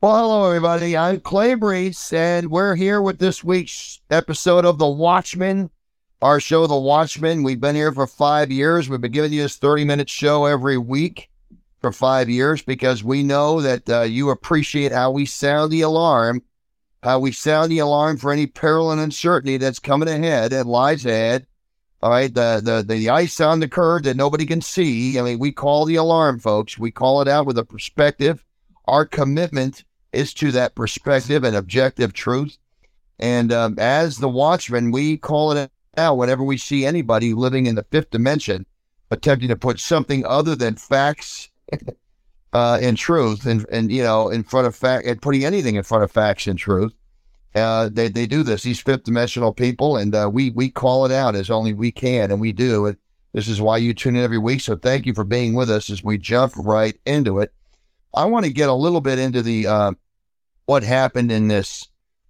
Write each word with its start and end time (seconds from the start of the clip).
Well, 0.00 0.16
hello, 0.16 0.46
everybody. 0.46 0.96
I'm 0.96 1.18
Clay 1.18 1.56
Brees, 1.56 2.12
and 2.12 2.52
we're 2.52 2.76
here 2.76 3.02
with 3.02 3.18
this 3.18 3.42
week's 3.42 4.00
episode 4.10 4.64
of 4.64 4.78
The 4.78 4.86
Watchman, 4.86 5.70
our 6.22 6.38
show, 6.38 6.68
The 6.68 6.78
Watchman. 6.78 7.42
We've 7.42 7.60
been 7.60 7.74
here 7.74 7.90
for 7.90 8.06
five 8.06 8.52
years. 8.52 8.88
We've 8.88 9.00
been 9.00 9.10
giving 9.10 9.32
you 9.32 9.42
this 9.42 9.56
30 9.56 9.84
minute 9.84 10.08
show 10.08 10.44
every 10.44 10.78
week 10.78 11.28
for 11.80 11.90
five 11.90 12.28
years 12.28 12.62
because 12.62 13.02
we 13.02 13.24
know 13.24 13.60
that 13.60 13.90
uh, 13.90 14.02
you 14.02 14.30
appreciate 14.30 14.92
how 14.92 15.10
we 15.10 15.26
sound 15.26 15.72
the 15.72 15.80
alarm, 15.80 16.44
how 17.02 17.18
we 17.18 17.32
sound 17.32 17.72
the 17.72 17.80
alarm 17.80 18.18
for 18.18 18.30
any 18.30 18.46
peril 18.46 18.92
and 18.92 19.00
uncertainty 19.00 19.56
that's 19.56 19.80
coming 19.80 20.08
ahead 20.08 20.52
and 20.52 20.68
lies 20.68 21.04
ahead. 21.06 21.44
All 22.04 22.10
right, 22.10 22.32
the, 22.32 22.60
the 22.62 22.84
the 22.86 23.10
ice 23.10 23.40
on 23.40 23.58
the 23.58 23.66
curve 23.66 24.04
that 24.04 24.16
nobody 24.16 24.46
can 24.46 24.60
see. 24.60 25.18
I 25.18 25.22
mean, 25.22 25.40
we 25.40 25.50
call 25.50 25.86
the 25.86 25.96
alarm, 25.96 26.38
folks. 26.38 26.78
We 26.78 26.92
call 26.92 27.20
it 27.20 27.26
out 27.26 27.46
with 27.46 27.58
a 27.58 27.64
perspective. 27.64 28.44
Our 28.86 29.04
commitment 29.04 29.84
is 30.12 30.32
to 30.34 30.52
that 30.52 30.74
perspective 30.74 31.44
and 31.44 31.56
objective 31.56 32.12
truth. 32.12 32.56
And 33.18 33.52
um, 33.52 33.76
as 33.78 34.18
the 34.18 34.28
watchman, 34.28 34.90
we 34.90 35.16
call 35.16 35.52
it 35.52 35.70
out 35.96 36.16
whenever 36.16 36.44
we 36.44 36.56
see 36.56 36.86
anybody 36.86 37.34
living 37.34 37.66
in 37.66 37.74
the 37.74 37.86
fifth 37.90 38.10
dimension 38.10 38.64
attempting 39.10 39.48
to 39.48 39.56
put 39.56 39.80
something 39.80 40.24
other 40.26 40.54
than 40.54 40.76
facts 40.76 41.48
uh, 42.52 42.78
and 42.80 42.96
truth 42.96 43.46
and, 43.46 43.66
and, 43.70 43.90
you 43.90 44.02
know, 44.02 44.28
in 44.28 44.42
front 44.42 44.66
of 44.66 44.74
fact 44.74 45.06
and 45.06 45.20
putting 45.20 45.44
anything 45.44 45.76
in 45.76 45.82
front 45.82 46.04
of 46.04 46.10
facts 46.10 46.46
and 46.46 46.58
truth. 46.58 46.92
Uh, 47.54 47.88
they, 47.90 48.08
they 48.08 48.26
do 48.26 48.42
this, 48.42 48.62
these 48.62 48.78
fifth 48.78 49.04
dimensional 49.04 49.52
people, 49.52 49.96
and 49.96 50.14
uh, 50.14 50.28
we, 50.32 50.50
we 50.50 50.70
call 50.70 51.06
it 51.06 51.10
out 51.10 51.34
as 51.34 51.50
only 51.50 51.72
we 51.72 51.90
can, 51.90 52.30
and 52.30 52.40
we 52.40 52.52
do. 52.52 52.86
And 52.86 52.96
this 53.32 53.48
is 53.48 53.60
why 53.60 53.78
you 53.78 53.94
tune 53.94 54.16
in 54.16 54.22
every 54.22 54.38
week. 54.38 54.60
So 54.60 54.76
thank 54.76 55.06
you 55.06 55.14
for 55.14 55.24
being 55.24 55.54
with 55.54 55.70
us 55.70 55.90
as 55.90 56.04
we 56.04 56.18
jump 56.18 56.52
right 56.56 56.96
into 57.06 57.40
it. 57.40 57.52
I 58.14 58.24
want 58.24 58.46
to 58.46 58.52
get 58.52 58.68
a 58.68 58.74
little 58.74 59.00
bit 59.00 59.18
into 59.18 59.42
the 59.42 59.66
uh, 59.66 59.92
what 60.66 60.82
happened 60.82 61.30
in 61.32 61.48
this 61.48 61.88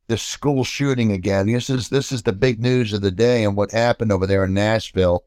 this 0.09 0.23
school 0.23 0.65
shooting 0.65 1.13
again. 1.13 1.47
This 1.47 1.71
is 1.71 1.89
this 1.89 2.13
is 2.13 2.23
the 2.23 2.33
big 2.33 2.61
news 2.61 2.93
of 2.93 3.03
the 3.03 3.11
day 3.11 3.45
and 3.45 3.57
what 3.57 3.73
happened 3.73 4.11
over 4.11 4.27
there 4.27 4.45
in 4.45 4.55
Nashville 4.55 5.25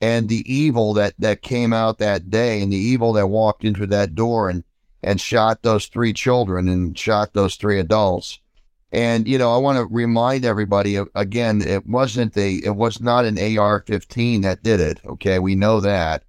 and 0.00 0.28
the 0.28 0.44
evil 0.52 0.94
that 0.94 1.14
that 1.18 1.42
came 1.42 1.72
out 1.72 1.98
that 1.98 2.30
day 2.30 2.62
and 2.62 2.72
the 2.72 2.76
evil 2.76 3.12
that 3.14 3.26
walked 3.26 3.64
into 3.64 3.86
that 3.86 4.14
door 4.14 4.48
and 4.48 4.64
and 5.02 5.20
shot 5.20 5.62
those 5.62 5.86
three 5.86 6.12
children 6.12 6.68
and 6.68 6.98
shot 6.98 7.34
those 7.34 7.56
three 7.56 7.78
adults. 7.78 8.38
And 8.92 9.26
you 9.26 9.38
know, 9.38 9.52
I 9.52 9.58
want 9.58 9.78
to 9.78 9.92
remind 9.92 10.44
everybody 10.44 10.96
again, 11.14 11.62
it 11.62 11.86
wasn't 11.86 12.34
the 12.34 12.64
it 12.64 12.76
was 12.76 13.00
not 13.00 13.24
an 13.24 13.38
AR-15 13.38 14.42
that 14.42 14.62
did 14.62 14.80
it. 14.80 15.00
Okay, 15.04 15.38
we 15.38 15.54
know 15.54 15.80
that 15.80 16.22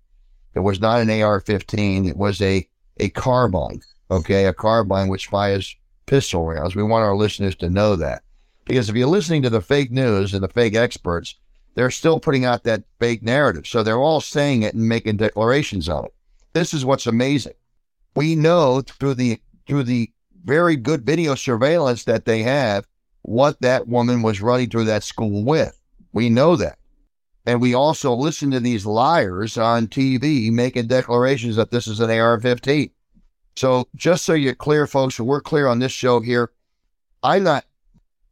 it 0.55 0.59
was 0.59 0.79
not 0.79 1.01
an 1.01 1.09
AR-15. 1.09 2.07
It 2.07 2.17
was 2.17 2.41
a 2.41 2.67
a 2.97 3.09
carbine. 3.09 3.81
Okay, 4.11 4.45
a 4.45 4.53
carbine 4.53 5.07
which 5.07 5.27
fires 5.27 5.75
pistol 6.05 6.45
rounds. 6.45 6.75
We 6.75 6.83
want 6.83 7.03
our 7.03 7.15
listeners 7.15 7.55
to 7.55 7.69
know 7.69 7.95
that 7.95 8.21
because 8.65 8.89
if 8.89 8.95
you're 8.95 9.07
listening 9.07 9.41
to 9.43 9.49
the 9.49 9.61
fake 9.61 9.91
news 9.91 10.33
and 10.33 10.43
the 10.43 10.47
fake 10.47 10.75
experts, 10.75 11.35
they're 11.75 11.91
still 11.91 12.19
putting 12.19 12.45
out 12.45 12.63
that 12.63 12.83
fake 12.99 13.21
narrative. 13.23 13.67
So 13.67 13.83
they're 13.83 13.97
all 13.97 14.21
saying 14.21 14.63
it 14.63 14.73
and 14.73 14.87
making 14.87 15.17
declarations 15.17 15.89
on 15.89 16.05
it. 16.05 16.13
This 16.53 16.73
is 16.73 16.85
what's 16.85 17.07
amazing. 17.07 17.53
We 18.15 18.35
know 18.35 18.81
through 18.81 19.15
the 19.15 19.41
through 19.67 19.83
the 19.83 20.11
very 20.45 20.75
good 20.75 21.05
video 21.05 21.35
surveillance 21.35 22.05
that 22.05 22.25
they 22.25 22.43
have 22.43 22.85
what 23.23 23.59
that 23.61 23.87
woman 23.87 24.21
was 24.21 24.41
running 24.41 24.69
through 24.69 24.85
that 24.85 25.03
school 25.03 25.43
with. 25.43 25.77
We 26.13 26.29
know 26.29 26.55
that. 26.55 26.77
And 27.45 27.61
we 27.61 27.73
also 27.73 28.13
listen 28.13 28.51
to 28.51 28.59
these 28.59 28.85
liars 28.85 29.57
on 29.57 29.87
TV 29.87 30.51
making 30.51 30.87
declarations 30.87 31.55
that 31.57 31.71
this 31.71 31.87
is 31.87 31.99
an 31.99 32.09
AR 32.09 32.39
15. 32.39 32.89
So, 33.55 33.87
just 33.95 34.25
so 34.25 34.33
you're 34.33 34.55
clear, 34.55 34.87
folks, 34.87 35.19
we're 35.19 35.41
clear 35.41 35.67
on 35.67 35.79
this 35.79 35.91
show 35.91 36.19
here, 36.19 36.51
I'm 37.23 37.43
not 37.43 37.65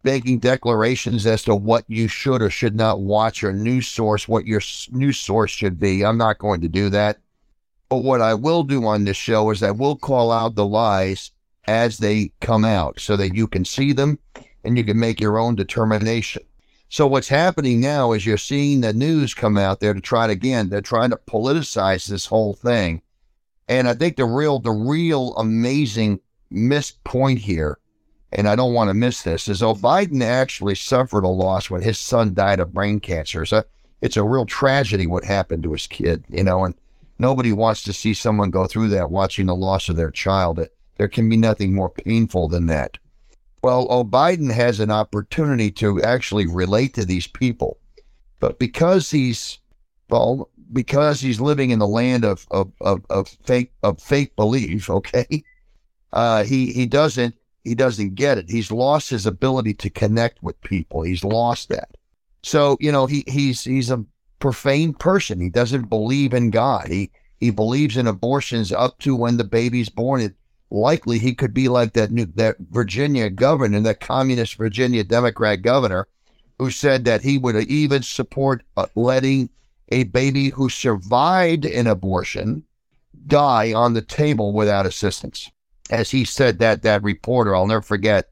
making 0.04 0.40
declarations 0.40 1.26
as 1.26 1.44
to 1.44 1.56
what 1.56 1.86
you 1.88 2.08
should 2.08 2.42
or 2.42 2.50
should 2.50 2.76
not 2.76 3.00
watch 3.00 3.44
or 3.44 3.54
news 3.54 3.88
source, 3.88 4.28
what 4.28 4.46
your 4.46 4.62
news 4.92 5.18
source 5.18 5.52
should 5.52 5.80
be. 5.80 6.04
I'm 6.04 6.18
not 6.18 6.40
going 6.40 6.62
to 6.62 6.68
do 6.68 6.90
that. 6.90 7.20
But 7.90 8.04
what 8.04 8.22
I 8.22 8.34
will 8.34 8.64
do 8.64 8.86
on 8.86 9.06
this 9.06 9.18
show 9.18 9.50
is 9.52 9.64
I 9.64 9.72
will 9.72 9.96
call 9.96 10.32
out 10.32 10.56
the 10.56 10.66
lies 10.66 11.32
as 11.66 12.00
they 12.00 12.32
come 12.42 12.66
out 12.66 13.00
so 13.00 13.16
that 13.16 13.36
you 13.36 13.48
can 13.48 13.64
see 13.64 13.94
them 13.94 14.20
and 14.64 14.78
you 14.78 14.84
can 14.84 15.00
make 15.00 15.22
your 15.22 15.38
own 15.38 15.56
determination. 15.56 16.44
So 16.90 17.08
what's 17.08 17.30
happening 17.30 17.80
now 17.80 18.12
is 18.12 18.26
you're 18.26 18.38
seeing 18.38 18.82
the 18.82 18.94
news 18.94 19.34
come 19.34 19.58
out 19.58 19.80
there 19.80 19.94
to 19.94 20.02
try 20.02 20.28
to 20.28 20.34
again, 20.34 20.70
they're 20.70 20.82
trying 20.82 21.10
to 21.10 21.20
politicize 21.28 22.08
this 22.08 22.28
whole 22.28 22.54
thing. 22.54 23.02
And 23.68 23.88
I 23.88 23.94
think 23.94 24.18
the 24.18 24.26
real 24.26 24.60
the 24.60 24.72
real 24.72 25.34
amazing 25.36 26.20
missed 26.52 27.04
point 27.04 27.40
here, 27.40 27.80
and 28.32 28.48
I 28.48 28.56
don't 28.56 28.74
want 28.74 28.90
to 28.90 28.94
miss 28.94 29.24
this, 29.24 29.48
is 29.48 29.62
though 29.62 29.74
Biden 29.74 30.22
actually 30.22 30.76
suffered 30.76 31.24
a 31.24 31.30
loss 31.30 31.70
when 31.70 31.82
his 31.82 31.98
son 31.98 32.34
died 32.34 32.60
of 32.60 32.74
brain 32.74 33.00
cancer. 33.00 33.46
So 33.46 33.64
it's 34.02 34.18
a 34.18 34.24
real 34.24 34.46
tragedy 34.46 35.08
what 35.08 35.24
happened 35.24 35.64
to 35.64 35.72
his 35.72 35.88
kid, 35.88 36.26
you 36.30 36.44
know, 36.44 36.66
and 36.66 36.76
nobody 37.18 37.54
wants 37.54 37.84
to 37.84 37.94
see 37.94 38.14
someone 38.14 38.52
go 38.52 38.68
through 38.68 38.90
that 38.90 39.10
watching 39.10 39.46
the 39.46 39.56
loss 39.56 39.90
of 39.90 39.96
their 39.96 40.12
child. 40.12 40.60
There 40.98 41.08
can 41.08 41.30
be 41.30 41.38
nothing 41.38 41.74
more 41.74 41.90
painful 41.90 42.50
than 42.50 42.68
that. 42.68 42.98
Well, 43.64 43.88
oh, 43.90 44.04
Biden 44.04 44.52
has 44.52 44.82
an 44.82 44.92
opportunity 44.92 45.72
to 45.72 46.02
actually 46.02 46.48
relate 46.48 46.94
to 46.96 47.06
these 47.06 47.28
people. 47.28 47.80
But 48.42 48.60
because 48.60 49.10
he's, 49.10 49.58
well, 50.10 50.50
because 50.74 51.22
he's 51.22 51.40
living 51.40 51.70
in 51.70 51.80
the 51.80 51.88
land 51.88 52.26
of, 52.26 52.46
of, 52.52 52.74
of, 52.82 53.06
of 53.10 53.30
fake, 53.46 53.72
of 53.82 54.02
fake 54.02 54.36
belief, 54.36 54.90
okay, 54.90 55.44
uh, 56.12 56.44
he, 56.44 56.74
he 56.74 56.86
doesn't, 56.86 57.36
he 57.64 57.74
doesn't 57.74 58.16
get 58.16 58.38
it. 58.38 58.50
He's 58.50 58.70
lost 58.70 59.10
his 59.10 59.26
ability 59.26 59.76
to 59.76 59.90
connect 59.90 60.44
with 60.44 60.60
people. 60.62 61.02
He's 61.02 61.24
lost 61.24 61.70
that. 61.70 61.96
So, 62.44 62.76
you 62.82 62.92
know, 62.92 63.06
he, 63.06 63.24
he's, 63.28 63.64
he's 63.64 63.90
a 63.90 64.04
profane 64.40 64.94
person. 64.94 65.40
He 65.40 65.50
doesn't 65.50 65.90
believe 65.90 66.34
in 66.34 66.50
God. 66.50 66.90
He, 66.90 67.12
he 67.40 67.50
believes 67.50 67.96
in 67.96 68.08
abortions 68.08 68.74
up 68.74 69.00
to 69.00 69.16
when 69.16 69.38
the 69.38 69.46
baby's 69.46 69.88
born. 69.88 70.20
It, 70.20 70.36
likely 70.74 71.20
he 71.20 71.34
could 71.36 71.54
be 71.54 71.70
like 71.70 71.94
that 71.94 72.12
new, 72.12 72.26
that 72.26 72.58
Virginia 72.72 73.30
governor, 73.30 73.80
that 73.82 74.00
communist 74.00 74.56
Virginia 74.56 75.04
Democrat 75.04 75.62
governor, 75.62 76.08
who 76.58 76.72
said 76.72 77.06
that 77.06 77.22
he 77.22 77.38
would 77.38 77.56
even 77.56 78.02
support 78.02 78.64
uh, 78.76 78.88
letting 78.96 79.50
a 79.90 80.04
baby 80.06 80.50
who 80.50 80.70
survived 80.70 81.66
an 81.66 81.88
abortion 81.88 82.64
die 83.28 83.72
on 83.74 83.94
the 83.94 84.02
table 84.02 84.52
without 84.54 84.86
assistance. 84.86 85.50
As 85.90 86.10
he 86.10 86.26
said 86.26 86.60
that, 86.60 86.82
that 86.82 87.04
reporter, 87.04 87.56
I'll 87.56 87.68
never 87.68 87.82
forget 87.82 88.30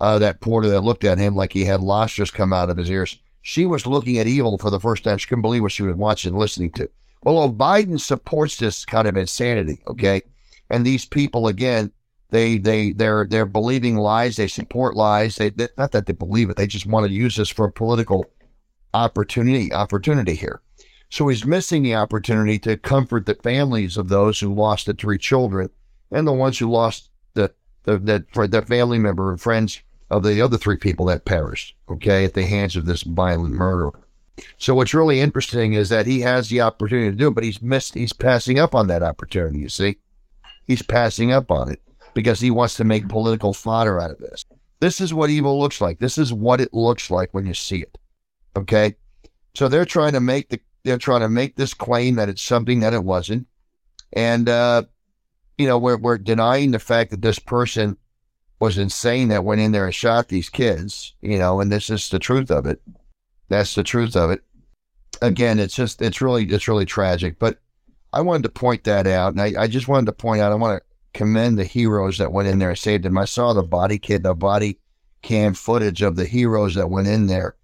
uh, 0.00 0.18
that 0.18 0.36
reporter 0.36 0.68
that 0.70 0.80
looked 0.80 1.04
at 1.04 1.18
him 1.18 1.36
like 1.36 1.52
he 1.52 1.64
had 1.64 1.80
lobsters 1.80 2.30
come 2.30 2.52
out 2.52 2.70
of 2.70 2.76
his 2.76 2.90
ears. 2.90 3.18
She 3.42 3.66
was 3.66 3.86
looking 3.86 4.18
at 4.18 4.26
evil 4.26 4.58
for 4.58 4.70
the 4.70 4.80
first 4.80 5.04
time. 5.04 5.18
She 5.18 5.28
couldn't 5.28 5.42
believe 5.42 5.62
what 5.62 5.72
she 5.72 5.82
was 5.82 5.96
watching 5.96 6.30
and 6.30 6.38
listening 6.38 6.72
to. 6.72 6.90
Well, 7.22 7.52
Biden 7.52 8.00
supports 8.00 8.56
this 8.56 8.84
kind 8.84 9.06
of 9.06 9.16
insanity, 9.16 9.80
okay? 9.86 10.22
And 10.70 10.84
these 10.84 11.04
people, 11.04 11.48
again, 11.48 11.92
they 12.30 12.58
they 12.58 12.92
they're 12.92 13.26
they're 13.26 13.46
believing 13.46 13.96
lies. 13.96 14.36
They 14.36 14.48
support 14.48 14.96
lies. 14.96 15.36
They, 15.36 15.50
they 15.50 15.68
not 15.78 15.92
that 15.92 16.06
they 16.06 16.12
believe 16.12 16.50
it. 16.50 16.56
They 16.56 16.66
just 16.66 16.86
want 16.86 17.06
to 17.06 17.12
use 17.12 17.36
this 17.36 17.48
for 17.48 17.66
a 17.66 17.72
political 17.72 18.26
opportunity 18.92 19.72
opportunity 19.72 20.34
here. 20.34 20.60
So 21.10 21.28
he's 21.28 21.46
missing 21.46 21.82
the 21.82 21.94
opportunity 21.94 22.58
to 22.60 22.76
comfort 22.76 23.24
the 23.24 23.34
families 23.34 23.96
of 23.96 24.08
those 24.08 24.38
who 24.40 24.54
lost 24.54 24.86
the 24.86 24.94
three 24.94 25.16
children 25.16 25.70
and 26.10 26.26
the 26.26 26.32
ones 26.32 26.58
who 26.58 26.70
lost 26.70 27.10
the 27.32 27.50
the 27.84 27.98
that 27.98 28.24
for 28.32 28.46
their 28.46 28.62
family 28.62 28.98
member 28.98 29.30
and 29.30 29.40
friends 29.40 29.80
of 30.10 30.22
the 30.22 30.40
other 30.40 30.58
three 30.58 30.76
people 30.76 31.06
that 31.06 31.24
perished. 31.24 31.74
Okay, 31.88 32.24
at 32.24 32.34
the 32.34 32.44
hands 32.44 32.76
of 32.76 32.84
this 32.84 33.02
violent 33.02 33.54
murderer. 33.54 33.98
So 34.58 34.74
what's 34.74 34.94
really 34.94 35.20
interesting 35.20 35.72
is 35.72 35.88
that 35.88 36.06
he 36.06 36.20
has 36.20 36.48
the 36.48 36.60
opportunity 36.60 37.10
to 37.10 37.16
do 37.16 37.28
it, 37.28 37.34
but 37.34 37.42
he's 37.42 37.60
missed. 37.60 37.94
He's 37.94 38.12
passing 38.12 38.58
up 38.58 38.74
on 38.74 38.86
that 38.86 39.02
opportunity. 39.02 39.58
You 39.58 39.68
see 39.68 39.98
he's 40.68 40.82
passing 40.82 41.32
up 41.32 41.50
on 41.50 41.72
it 41.72 41.82
because 42.14 42.38
he 42.38 42.52
wants 42.52 42.76
to 42.76 42.84
make 42.84 43.08
political 43.08 43.52
fodder 43.52 44.00
out 44.00 44.12
of 44.12 44.18
this. 44.18 44.44
This 44.78 45.00
is 45.00 45.12
what 45.12 45.30
evil 45.30 45.58
looks 45.58 45.80
like. 45.80 45.98
This 45.98 46.18
is 46.18 46.32
what 46.32 46.60
it 46.60 46.72
looks 46.72 47.10
like 47.10 47.34
when 47.34 47.46
you 47.46 47.54
see 47.54 47.82
it. 47.82 47.98
Okay. 48.56 48.94
So 49.54 49.66
they're 49.66 49.84
trying 49.84 50.12
to 50.12 50.20
make 50.20 50.50
the, 50.50 50.60
they're 50.84 50.98
trying 50.98 51.22
to 51.22 51.28
make 51.28 51.56
this 51.56 51.74
claim 51.74 52.14
that 52.14 52.28
it's 52.28 52.42
something 52.42 52.78
that 52.80 52.94
it 52.94 53.02
wasn't. 53.02 53.48
And, 54.12 54.48
uh, 54.48 54.84
you 55.56 55.66
know, 55.66 55.78
we're, 55.78 55.96
we're 55.96 56.18
denying 56.18 56.70
the 56.70 56.78
fact 56.78 57.10
that 57.10 57.22
this 57.22 57.40
person 57.40 57.96
was 58.60 58.78
insane 58.78 59.28
that 59.28 59.44
went 59.44 59.60
in 59.60 59.72
there 59.72 59.84
and 59.84 59.94
shot 59.94 60.28
these 60.28 60.48
kids, 60.48 61.14
you 61.20 61.38
know, 61.38 61.60
and 61.60 61.72
this 61.72 61.90
is 61.90 62.08
the 62.08 62.18
truth 62.18 62.50
of 62.50 62.66
it. 62.66 62.80
That's 63.48 63.74
the 63.74 63.82
truth 63.82 64.14
of 64.16 64.30
it. 64.30 64.42
Again, 65.22 65.58
it's 65.58 65.74
just, 65.74 66.00
it's 66.02 66.20
really, 66.20 66.44
it's 66.44 66.68
really 66.68 66.84
tragic. 66.84 67.38
But 67.38 67.58
I 68.12 68.20
wanted 68.20 68.44
to 68.44 68.48
point 68.48 68.84
that 68.84 69.06
out. 69.06 69.32
And 69.32 69.40
I, 69.40 69.62
I 69.62 69.66
just 69.66 69.88
wanted 69.88 70.06
to 70.06 70.12
point 70.12 70.40
out, 70.40 70.52
I 70.52 70.56
want 70.56 70.80
to 70.80 71.18
commend 71.18 71.58
the 71.58 71.64
heroes 71.64 72.18
that 72.18 72.32
went 72.32 72.48
in 72.48 72.58
there 72.58 72.70
and 72.70 72.78
saved 72.78 73.06
him. 73.06 73.18
I 73.18 73.24
saw 73.24 73.52
the 73.52 73.62
body 73.62 73.98
kit, 73.98 74.22
the 74.22 74.34
body 74.34 74.78
cam 75.22 75.54
footage 75.54 76.02
of 76.02 76.16
the 76.16 76.24
heroes 76.24 76.74
that 76.74 76.90
went 76.90 77.08
in 77.08 77.26
there. 77.26 77.56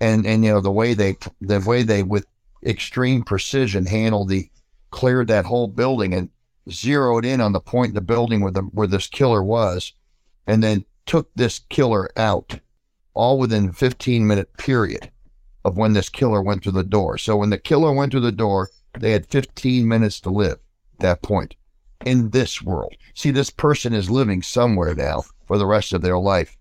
And, 0.00 0.26
and, 0.26 0.44
you 0.44 0.52
know, 0.52 0.60
the 0.60 0.70
way 0.70 0.94
they, 0.94 1.16
the 1.40 1.60
way 1.60 1.82
they 1.82 2.02
with 2.02 2.26
extreme 2.64 3.22
precision 3.22 3.86
handled 3.86 4.28
the, 4.28 4.48
cleared 4.90 5.28
that 5.28 5.44
whole 5.44 5.68
building 5.68 6.14
and 6.14 6.30
zeroed 6.70 7.24
in 7.24 7.40
on 7.40 7.52
the 7.52 7.60
point 7.60 7.88
in 7.88 7.94
the 7.94 8.00
building 8.00 8.40
where 8.40 8.52
the, 8.52 8.62
where 8.62 8.86
this 8.86 9.06
killer 9.06 9.42
was. 9.42 9.92
and 10.46 10.62
then 10.62 10.84
took 11.06 11.30
this 11.34 11.60
killer 11.70 12.10
out 12.16 12.60
all 13.14 13.38
within 13.38 13.72
15 13.72 14.26
minute 14.26 14.54
period 14.58 15.10
of 15.64 15.76
when 15.76 15.94
this 15.94 16.08
killer 16.08 16.42
went 16.42 16.62
through 16.62 16.72
the 16.72 16.84
door. 16.84 17.18
So 17.18 17.36
when 17.36 17.50
the 17.50 17.58
killer 17.58 17.92
went 17.92 18.12
through 18.12 18.20
the 18.20 18.30
door, 18.30 18.70
they 19.00 19.12
had 19.12 19.26
15 19.26 19.86
minutes 19.86 20.20
to 20.20 20.30
live 20.30 20.58
at 20.94 21.00
that 21.00 21.22
point 21.22 21.54
in 22.04 22.30
this 22.30 22.62
world. 22.62 22.94
See, 23.14 23.30
this 23.30 23.50
person 23.50 23.92
is 23.92 24.10
living 24.10 24.42
somewhere 24.42 24.94
now 24.94 25.24
for 25.46 25.58
the 25.58 25.66
rest 25.66 25.92
of 25.92 26.02
their 26.02 26.18
life 26.18 26.56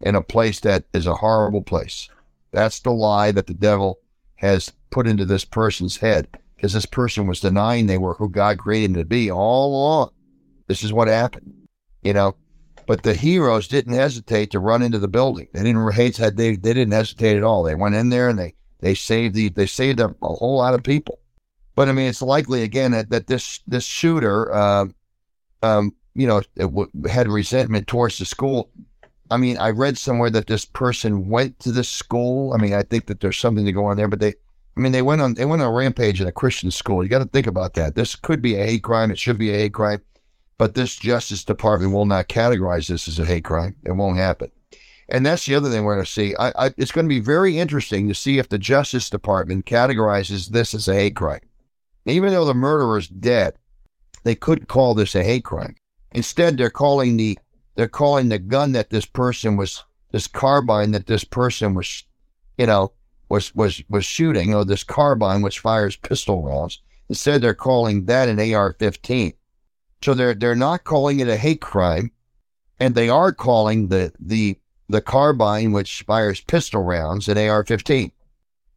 in 0.00 0.14
a 0.14 0.22
place 0.22 0.60
that 0.60 0.84
is 0.92 1.06
a 1.06 1.14
horrible 1.14 1.62
place. 1.62 2.08
That's 2.50 2.80
the 2.80 2.90
lie 2.90 3.32
that 3.32 3.46
the 3.46 3.54
devil 3.54 3.98
has 4.36 4.72
put 4.90 5.06
into 5.06 5.24
this 5.24 5.44
person's 5.44 5.96
head 5.96 6.28
because 6.56 6.72
this 6.72 6.86
person 6.86 7.26
was 7.26 7.40
denying 7.40 7.86
they 7.86 7.98
were 7.98 8.14
who 8.14 8.28
God 8.28 8.58
created 8.58 8.90
them 8.90 9.02
to 9.02 9.04
be 9.04 9.30
all 9.30 9.70
along. 9.70 10.10
This 10.66 10.84
is 10.84 10.92
what 10.92 11.08
happened, 11.08 11.52
you 12.02 12.12
know. 12.12 12.36
But 12.86 13.04
the 13.04 13.14
heroes 13.14 13.68
didn't 13.68 13.94
hesitate 13.94 14.50
to 14.50 14.58
run 14.58 14.82
into 14.82 14.98
the 14.98 15.08
building. 15.08 15.48
They 15.52 15.62
didn't. 15.62 15.86
They 16.36 16.56
they 16.56 16.56
didn't 16.56 16.92
hesitate 16.92 17.36
at 17.36 17.44
all. 17.44 17.62
They 17.62 17.76
went 17.76 17.94
in 17.94 18.08
there 18.08 18.28
and 18.28 18.38
they 18.38 18.54
they 18.80 18.94
saved 18.94 19.34
the 19.34 19.48
they 19.48 19.66
saved 19.66 20.00
a 20.00 20.14
whole 20.20 20.58
lot 20.58 20.74
of 20.74 20.82
people. 20.82 21.20
But 21.82 21.88
I 21.88 21.92
mean, 21.94 22.06
it's 22.06 22.22
likely 22.22 22.62
again 22.62 22.92
that, 22.92 23.10
that 23.10 23.26
this 23.26 23.58
this 23.66 23.82
shooter, 23.84 24.54
uh, 24.54 24.86
um, 25.64 25.92
you 26.14 26.28
know, 26.28 26.40
w- 26.56 26.88
had 27.10 27.26
resentment 27.26 27.88
towards 27.88 28.18
the 28.18 28.24
school. 28.24 28.70
I 29.32 29.36
mean, 29.36 29.58
I 29.58 29.70
read 29.70 29.98
somewhere 29.98 30.30
that 30.30 30.46
this 30.46 30.64
person 30.64 31.28
went 31.28 31.58
to 31.58 31.72
the 31.72 31.82
school. 31.82 32.52
I 32.52 32.58
mean, 32.58 32.72
I 32.72 32.82
think 32.82 33.06
that 33.06 33.18
there's 33.18 33.36
something 33.36 33.64
to 33.64 33.72
go 33.72 33.86
on 33.86 33.96
there, 33.96 34.06
but 34.06 34.20
they, 34.20 34.28
I 34.28 34.80
mean, 34.80 34.92
they 34.92 35.02
went 35.02 35.22
on 35.22 35.34
they 35.34 35.44
went 35.44 35.60
on 35.60 35.66
a 35.66 35.72
rampage 35.72 36.20
in 36.20 36.28
a 36.28 36.30
Christian 36.30 36.70
school. 36.70 37.02
You 37.02 37.08
got 37.08 37.18
to 37.18 37.24
think 37.24 37.48
about 37.48 37.74
that. 37.74 37.96
This 37.96 38.14
could 38.14 38.40
be 38.40 38.54
a 38.54 38.64
hate 38.64 38.84
crime. 38.84 39.10
It 39.10 39.18
should 39.18 39.36
be 39.36 39.50
a 39.50 39.58
hate 39.58 39.74
crime, 39.74 40.02
but 40.58 40.76
this 40.76 40.94
Justice 40.94 41.42
Department 41.42 41.92
will 41.92 42.06
not 42.06 42.28
categorize 42.28 42.86
this 42.86 43.08
as 43.08 43.18
a 43.18 43.26
hate 43.26 43.42
crime. 43.42 43.74
It 43.84 43.90
won't 43.90 44.18
happen. 44.18 44.52
And 45.08 45.26
that's 45.26 45.46
the 45.46 45.56
other 45.56 45.68
thing 45.68 45.82
we're 45.82 45.96
going 45.96 46.06
to 46.06 46.12
see. 46.12 46.36
I, 46.36 46.66
I, 46.66 46.74
it's 46.76 46.92
going 46.92 47.06
to 47.06 47.12
be 47.12 47.18
very 47.18 47.58
interesting 47.58 48.06
to 48.06 48.14
see 48.14 48.38
if 48.38 48.48
the 48.48 48.56
Justice 48.56 49.10
Department 49.10 49.66
categorizes 49.66 50.50
this 50.50 50.74
as 50.74 50.86
a 50.86 50.94
hate 50.94 51.16
crime. 51.16 51.40
Even 52.06 52.32
though 52.32 52.44
the 52.44 52.54
murderer 52.54 52.98
is 52.98 53.08
dead, 53.08 53.54
they 54.24 54.34
couldn't 54.34 54.66
call 54.66 54.94
this 54.94 55.14
a 55.14 55.22
hate 55.22 55.44
crime. 55.44 55.76
Instead, 56.12 56.56
they're 56.56 56.70
calling 56.70 57.16
the 57.16 57.38
they're 57.74 57.88
calling 57.88 58.28
the 58.28 58.38
gun 58.38 58.72
that 58.72 58.90
this 58.90 59.06
person 59.06 59.56
was 59.56 59.84
this 60.10 60.26
carbine 60.26 60.90
that 60.92 61.06
this 61.06 61.24
person 61.24 61.74
was, 61.74 62.04
you 62.58 62.66
know, 62.66 62.92
was 63.28 63.54
was 63.54 63.82
was 63.88 64.04
shooting, 64.04 64.54
or 64.54 64.64
this 64.64 64.84
carbine 64.84 65.42
which 65.42 65.60
fires 65.60 65.96
pistol 65.96 66.42
rounds. 66.42 66.80
Instead, 67.08 67.40
they're 67.40 67.54
calling 67.54 68.04
that 68.06 68.28
an 68.28 68.38
AR-15. 68.38 69.34
So 70.02 70.14
they're 70.14 70.34
they're 70.34 70.54
not 70.54 70.84
calling 70.84 71.20
it 71.20 71.28
a 71.28 71.36
hate 71.36 71.60
crime, 71.60 72.10
and 72.78 72.94
they 72.94 73.08
are 73.08 73.32
calling 73.32 73.88
the 73.88 74.12
the 74.18 74.58
the 74.88 75.00
carbine 75.00 75.72
which 75.72 76.02
fires 76.02 76.40
pistol 76.40 76.82
rounds 76.82 77.28
an 77.28 77.38
AR-15. 77.38 78.12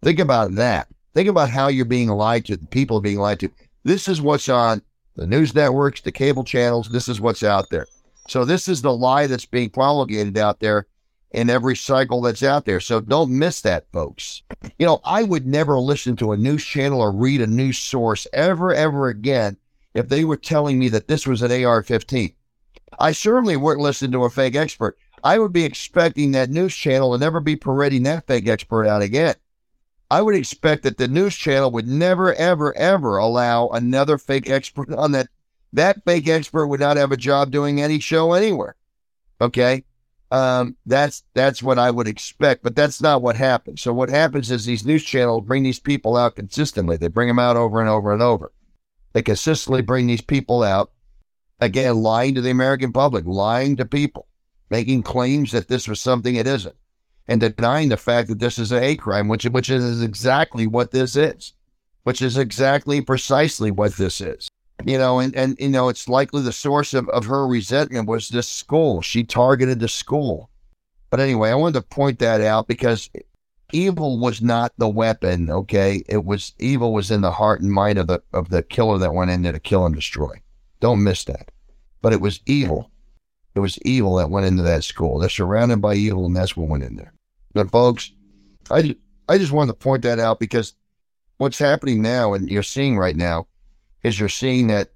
Think 0.01 0.19
about 0.19 0.55
that. 0.55 0.87
Think 1.15 1.29
about 1.29 1.49
how 1.49 1.69
you're 1.69 1.85
being 1.85 2.09
lied 2.09 2.43
to, 2.45 2.57
the 2.57 2.67
people 2.67 2.97
are 2.97 3.01
being 3.01 3.19
lied 3.19 3.39
to. 3.39 3.49
This 3.85 4.09
is 4.09 4.21
what's 4.21 4.49
on 4.49 4.81
the 5.15 5.25
news 5.25 5.55
networks, 5.55 6.01
the 6.01 6.11
cable 6.11 6.43
channels. 6.43 6.89
This 6.89 7.07
is 7.07 7.21
what's 7.21 7.41
out 7.41 7.69
there. 7.69 7.87
So 8.27 8.43
this 8.43 8.67
is 8.67 8.81
the 8.81 8.91
lie 8.91 9.25
that's 9.27 9.45
being 9.45 9.69
promulgated 9.69 10.37
out 10.37 10.59
there 10.59 10.87
in 11.31 11.49
every 11.49 11.77
cycle 11.77 12.19
that's 12.19 12.43
out 12.43 12.65
there. 12.65 12.81
So 12.81 12.99
don't 12.99 13.31
miss 13.31 13.61
that, 13.61 13.85
folks. 13.93 14.43
You 14.77 14.85
know, 14.85 14.99
I 15.05 15.23
would 15.23 15.47
never 15.47 15.79
listen 15.79 16.17
to 16.17 16.33
a 16.33 16.37
news 16.37 16.65
channel 16.65 16.99
or 16.99 17.13
read 17.13 17.39
a 17.39 17.47
news 17.47 17.77
source 17.77 18.27
ever, 18.33 18.73
ever 18.73 19.07
again 19.07 19.55
if 19.93 20.09
they 20.09 20.25
were 20.25 20.35
telling 20.35 20.77
me 20.77 20.89
that 20.89 21.07
this 21.07 21.25
was 21.25 21.41
an 21.41 21.63
AR 21.63 21.81
15. 21.81 22.33
I 22.99 23.13
certainly 23.13 23.55
wouldn't 23.55 23.83
listen 23.83 24.11
to 24.11 24.25
a 24.25 24.29
fake 24.29 24.55
expert. 24.57 24.97
I 25.23 25.39
would 25.39 25.53
be 25.53 25.63
expecting 25.63 26.31
that 26.31 26.49
news 26.49 26.75
channel 26.75 27.13
to 27.13 27.17
never 27.17 27.39
be 27.39 27.55
parading 27.55 28.03
that 28.03 28.27
fake 28.27 28.49
expert 28.49 28.85
out 28.85 29.01
again. 29.01 29.35
I 30.15 30.21
would 30.21 30.35
expect 30.35 30.83
that 30.83 30.97
the 30.97 31.09
news 31.09 31.35
channel 31.35 31.71
would 31.71 31.89
never, 31.89 32.33
ever, 32.35 32.73
ever 32.77 33.17
allow 33.17 33.67
another 33.67 34.17
fake 34.17 34.49
expert 34.49 34.89
on 34.93 35.11
that. 35.11 35.27
That 35.73 36.05
fake 36.05 36.29
expert 36.29 36.67
would 36.67 36.79
not 36.79 36.95
have 36.95 37.11
a 37.11 37.17
job 37.17 37.51
doing 37.51 37.81
any 37.81 37.99
show 37.99 38.31
anywhere. 38.31 38.77
Okay. 39.41 39.83
Um, 40.31 40.77
that's 40.85 41.23
that's 41.33 41.61
what 41.61 41.77
I 41.77 41.91
would 41.91 42.07
expect, 42.07 42.63
but 42.63 42.77
that's 42.77 43.01
not 43.01 43.23
what 43.23 43.35
happens. 43.35 43.81
So 43.81 43.91
what 43.91 44.07
happens 44.07 44.49
is 44.51 44.63
these 44.63 44.85
news 44.85 45.03
channels 45.03 45.43
bring 45.45 45.63
these 45.63 45.81
people 45.81 46.15
out 46.15 46.37
consistently. 46.37 46.95
They 46.95 47.09
bring 47.09 47.27
them 47.27 47.37
out 47.37 47.57
over 47.57 47.81
and 47.81 47.89
over 47.89 48.13
and 48.13 48.21
over. 48.21 48.53
They 49.11 49.21
consistently 49.21 49.81
bring 49.81 50.07
these 50.07 50.21
people 50.21 50.63
out 50.63 50.93
again, 51.59 51.97
lying 51.97 52.35
to 52.35 52.41
the 52.41 52.51
American 52.51 52.93
public, 52.93 53.25
lying 53.25 53.75
to 53.75 53.85
people, 53.85 54.27
making 54.69 55.03
claims 55.03 55.51
that 55.51 55.67
this 55.67 55.89
was 55.89 55.99
something 55.99 56.35
it 56.35 56.47
isn't 56.47 56.75
and 57.27 57.41
denying 57.41 57.89
the 57.89 57.97
fact 57.97 58.29
that 58.29 58.39
this 58.39 58.59
is 58.59 58.71
a 58.71 58.79
hate 58.79 58.99
crime, 58.99 59.27
which 59.27 59.45
which 59.45 59.69
is 59.69 60.01
exactly 60.01 60.67
what 60.67 60.91
this 60.91 61.15
is, 61.15 61.53
which 62.03 62.21
is 62.21 62.37
exactly 62.37 63.01
precisely 63.01 63.71
what 63.71 63.95
this 63.95 64.21
is. 64.21 64.47
You 64.83 64.97
know, 64.97 65.19
and, 65.19 65.35
and 65.35 65.55
you 65.59 65.69
know, 65.69 65.89
it's 65.89 66.09
likely 66.09 66.41
the 66.41 66.51
source 66.51 66.93
of, 66.93 67.07
of 67.09 67.25
her 67.25 67.47
resentment 67.47 68.07
was 68.07 68.29
this 68.29 68.47
school. 68.47 69.01
She 69.01 69.23
targeted 69.23 69.79
the 69.79 69.87
school. 69.87 70.49
But 71.09 71.19
anyway, 71.19 71.49
I 71.49 71.55
wanted 71.55 71.79
to 71.79 71.87
point 71.87 72.19
that 72.19 72.41
out 72.41 72.67
because 72.67 73.09
evil 73.71 74.19
was 74.19 74.41
not 74.41 74.73
the 74.77 74.89
weapon, 74.89 75.49
okay? 75.49 76.03
It 76.07 76.25
was 76.25 76.53
evil 76.59 76.93
was 76.93 77.09
in 77.09 77.21
the 77.21 77.31
heart 77.31 77.61
and 77.61 77.71
mind 77.71 77.97
of 77.97 78.07
the 78.07 78.21
of 78.33 78.49
the 78.49 78.63
killer 78.63 78.97
that 78.99 79.13
went 79.13 79.31
in 79.31 79.41
there 79.41 79.53
to 79.53 79.59
kill 79.59 79.85
and 79.85 79.95
destroy. 79.95 80.41
Don't 80.81 81.03
miss 81.03 81.23
that. 81.23 81.49
But 82.01 82.13
it 82.13 82.21
was 82.21 82.41
evil. 82.45 82.91
It 83.55 83.61
was 83.61 83.79
evil 83.83 84.15
that 84.15 84.29
went 84.29 84.45
into 84.45 84.63
that 84.63 84.83
school. 84.83 85.17
They're 85.17 85.29
surrounded 85.29 85.81
by 85.81 85.95
evil, 85.95 86.25
and 86.25 86.35
that's 86.35 86.57
what 86.57 86.67
went 86.67 86.83
in 86.83 86.97
there. 86.97 87.13
But 87.55 87.71
folks, 87.71 88.11
I 88.69 88.95
I 89.27 89.39
just 89.39 89.53
wanted 89.53 89.71
to 89.71 89.79
point 89.79 90.03
that 90.03 90.19
out 90.19 90.39
because 90.39 90.75
what's 91.37 91.57
happening 91.57 92.01
now 92.01 92.33
and 92.33 92.49
you're 92.49 92.61
seeing 92.63 92.97
right 92.97 93.15
now 93.15 93.47
is 94.03 94.19
you're 94.19 94.29
seeing 94.29 94.67
that 94.67 94.91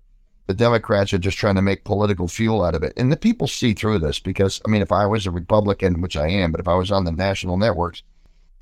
the 0.48 0.54
Democrats 0.54 1.14
are 1.14 1.20
just 1.20 1.38
trying 1.38 1.56
to 1.56 1.62
make 1.62 1.84
political 1.84 2.28
fuel 2.28 2.64
out 2.64 2.76
of 2.76 2.84
it. 2.84 2.94
And 2.98 3.12
the 3.12 3.18
people 3.18 3.48
see 3.48 3.74
through 3.74 4.00
this 4.00 4.20
because, 4.20 4.62
I 4.66 4.70
mean, 4.70 4.82
if 4.82 4.92
I 4.92 5.06
was 5.06 5.26
a 5.26 5.32
Republican, 5.32 6.02
which 6.02 6.18
I 6.18 6.28
am, 6.28 6.52
but 6.52 6.60
if 6.60 6.68
I 6.68 6.74
was 6.76 6.92
on 6.92 7.06
the 7.06 7.12
national 7.12 7.58
networks, 7.58 8.04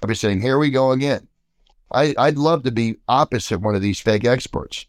I'd 0.04 0.08
be 0.08 0.16
saying, 0.16 0.42
here 0.42 0.60
we 0.60 0.70
go 0.70 0.92
again. 0.92 1.28
I, 1.92 2.14
I'd 2.18 2.38
love 2.38 2.64
to 2.64 2.72
be 2.72 2.98
opposite 3.08 3.62
one 3.62 3.74
of 3.74 3.82
these 3.82 4.00
fake 4.00 4.26
experts. 4.26 4.86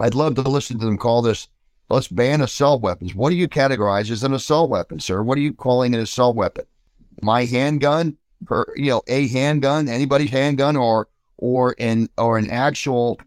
I'd 0.00 0.14
love 0.14 0.34
to 0.34 0.42
listen 0.42 0.78
to 0.80 0.84
them 0.84 0.98
call 0.98 1.22
this, 1.22 1.48
let's 1.88 2.08
ban 2.08 2.40
assault 2.40 2.82
weapons. 2.82 3.14
What 3.14 3.30
do 3.30 3.36
you 3.36 3.48
categorize 3.48 4.10
as 4.10 4.22
an 4.22 4.34
assault 4.34 4.70
weapon, 4.70 5.00
sir? 5.00 5.22
What 5.22 5.38
are 5.38 5.42
you 5.42 5.54
calling 5.54 5.94
an 5.94 6.00
assault 6.00 6.36
weapon? 6.36 6.64
My 7.22 7.44
handgun? 7.44 8.16
Per, 8.46 8.66
you 8.76 8.90
know, 8.90 9.02
a 9.06 9.28
handgun, 9.28 9.88
anybody's 9.88 10.30
handgun, 10.30 10.76
or 10.76 11.08
or 11.36 11.74
an 11.78 12.08
or 12.18 12.38
an 12.38 12.50
actual 12.50 13.18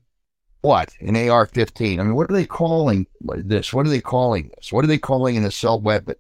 what 0.62 0.94
an 1.02 1.16
AR-15. 1.16 2.00
I 2.00 2.04
mean, 2.04 2.16
what 2.16 2.32
are 2.32 2.34
they 2.34 2.46
calling 2.46 3.06
this? 3.22 3.74
What 3.74 3.86
are 3.86 3.90
they 3.90 4.00
calling 4.00 4.50
this? 4.56 4.72
What 4.72 4.86
are 4.86 4.88
they 4.88 4.98
calling 4.98 5.36
an 5.36 5.44
assault 5.44 5.84
weapon? 5.84 6.16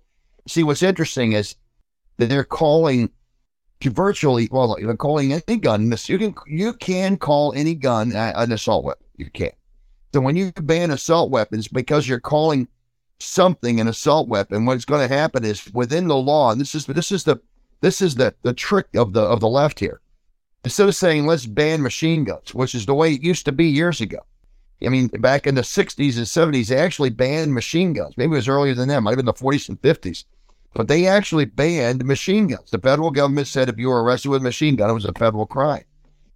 See, 0.49 0.63
what's 0.63 0.83
interesting 0.83 1.31
is 1.31 1.55
that 2.17 2.27
they're 2.27 2.43
calling 2.43 3.09
virtually 3.81 4.47
well, 4.51 4.77
they're 4.79 4.95
calling 4.95 5.33
any 5.33 5.57
gun 5.57 5.89
this. 5.89 6.09
You 6.09 6.17
can 6.17 6.35
you 6.47 6.73
can 6.73 7.17
call 7.17 7.53
any 7.53 7.75
gun 7.75 8.11
an 8.13 8.51
assault 8.51 8.83
weapon. 8.83 9.05
You 9.17 9.29
can. 9.29 9.51
So 10.13 10.21
when 10.21 10.35
you 10.35 10.51
ban 10.51 10.91
assault 10.91 11.31
weapons 11.31 11.67
because 11.67 12.07
you're 12.07 12.19
calling 12.19 12.67
something 13.19 13.79
an 13.79 13.87
assault 13.87 14.27
weapon, 14.27 14.65
what's 14.65 14.85
going 14.85 15.07
to 15.07 15.13
happen 15.13 15.43
is 15.43 15.71
within 15.73 16.07
the 16.07 16.15
law, 16.15 16.51
and 16.51 16.61
this 16.61 16.75
is 16.75 16.85
this 16.85 17.11
is 17.11 17.23
the 17.23 17.37
this 17.83 18.01
is 18.01 18.15
the, 18.15 18.33
the 18.43 18.53
trick 18.53 18.87
of 18.95 19.11
the 19.11 19.21
of 19.21 19.41
the 19.41 19.49
left 19.49 19.81
here. 19.81 19.99
Instead 20.63 20.87
of 20.87 20.95
saying 20.95 21.25
let's 21.25 21.45
ban 21.45 21.81
machine 21.81 22.23
guns, 22.23 22.55
which 22.55 22.73
is 22.73 22.85
the 22.85 22.95
way 22.95 23.13
it 23.13 23.21
used 23.21 23.43
to 23.43 23.51
be 23.51 23.65
years 23.65 23.99
ago. 23.99 24.19
I 24.81 24.87
mean, 24.87 25.07
back 25.07 25.45
in 25.45 25.55
the 25.55 25.61
60s 25.61 26.17
and 26.17 26.25
70s, 26.25 26.67
they 26.67 26.77
actually 26.77 27.09
banned 27.09 27.53
machine 27.53 27.91
guns. 27.91 28.15
Maybe 28.15 28.31
it 28.31 28.35
was 28.35 28.47
earlier 28.47 28.73
than 28.73 28.87
that, 28.87 29.01
might 29.01 29.11
have 29.11 29.17
been 29.17 29.25
the 29.25 29.33
40s 29.33 29.67
and 29.67 29.81
50s. 29.81 30.23
But 30.73 30.87
they 30.87 31.07
actually 31.07 31.43
banned 31.43 32.05
machine 32.05 32.47
guns. 32.47 32.71
The 32.71 32.79
federal 32.79 33.11
government 33.11 33.47
said 33.47 33.67
if 33.67 33.77
you 33.77 33.89
were 33.89 34.01
arrested 34.01 34.29
with 34.29 34.41
a 34.41 34.43
machine 34.43 34.77
gun, 34.77 34.89
it 34.89 34.93
was 34.93 35.05
a 35.05 35.11
federal 35.11 35.45
crime. 35.45 35.83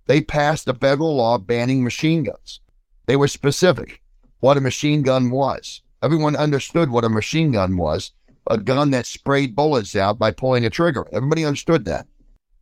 They 0.05 0.19
passed 0.19 0.67
a 0.67 0.73
federal 0.73 1.15
law 1.15 1.37
banning 1.37 1.81
machine 1.81 2.23
guns. 2.23 2.59
They 3.05 3.15
were 3.15 3.29
specific 3.29 4.01
what 4.39 4.57
a 4.57 4.61
machine 4.61 5.01
gun 5.01 5.29
was. 5.29 5.81
Everyone 6.03 6.35
understood 6.35 6.89
what 6.89 7.05
a 7.05 7.09
machine 7.09 7.53
gun 7.53 7.77
was 7.77 8.11
a 8.49 8.57
gun 8.57 8.91
that 8.91 9.05
sprayed 9.05 9.55
bullets 9.55 9.95
out 9.95 10.19
by 10.19 10.31
pulling 10.31 10.65
a 10.65 10.69
trigger. 10.69 11.07
Everybody 11.11 11.45
understood 11.45 11.85
that. 11.85 12.07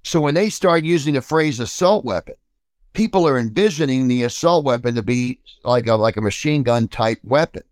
So 0.04 0.22
when 0.22 0.36
they 0.36 0.50
start 0.50 0.84
using 0.84 1.16
the 1.16 1.22
phrase 1.22 1.60
assault 1.60 2.06
weapon, 2.06 2.36
people 2.94 3.28
are 3.28 3.38
envisioning 3.38 4.08
the 4.08 4.24
assault 4.24 4.64
weapon 4.64 4.96
to 4.96 5.04
be 5.04 5.40
like 5.64 5.88
a 5.88 5.96
like 5.96 6.18
a 6.18 6.22
machine 6.22 6.64
gun 6.64 6.88
type 6.88 7.20
weapon. 7.24 7.64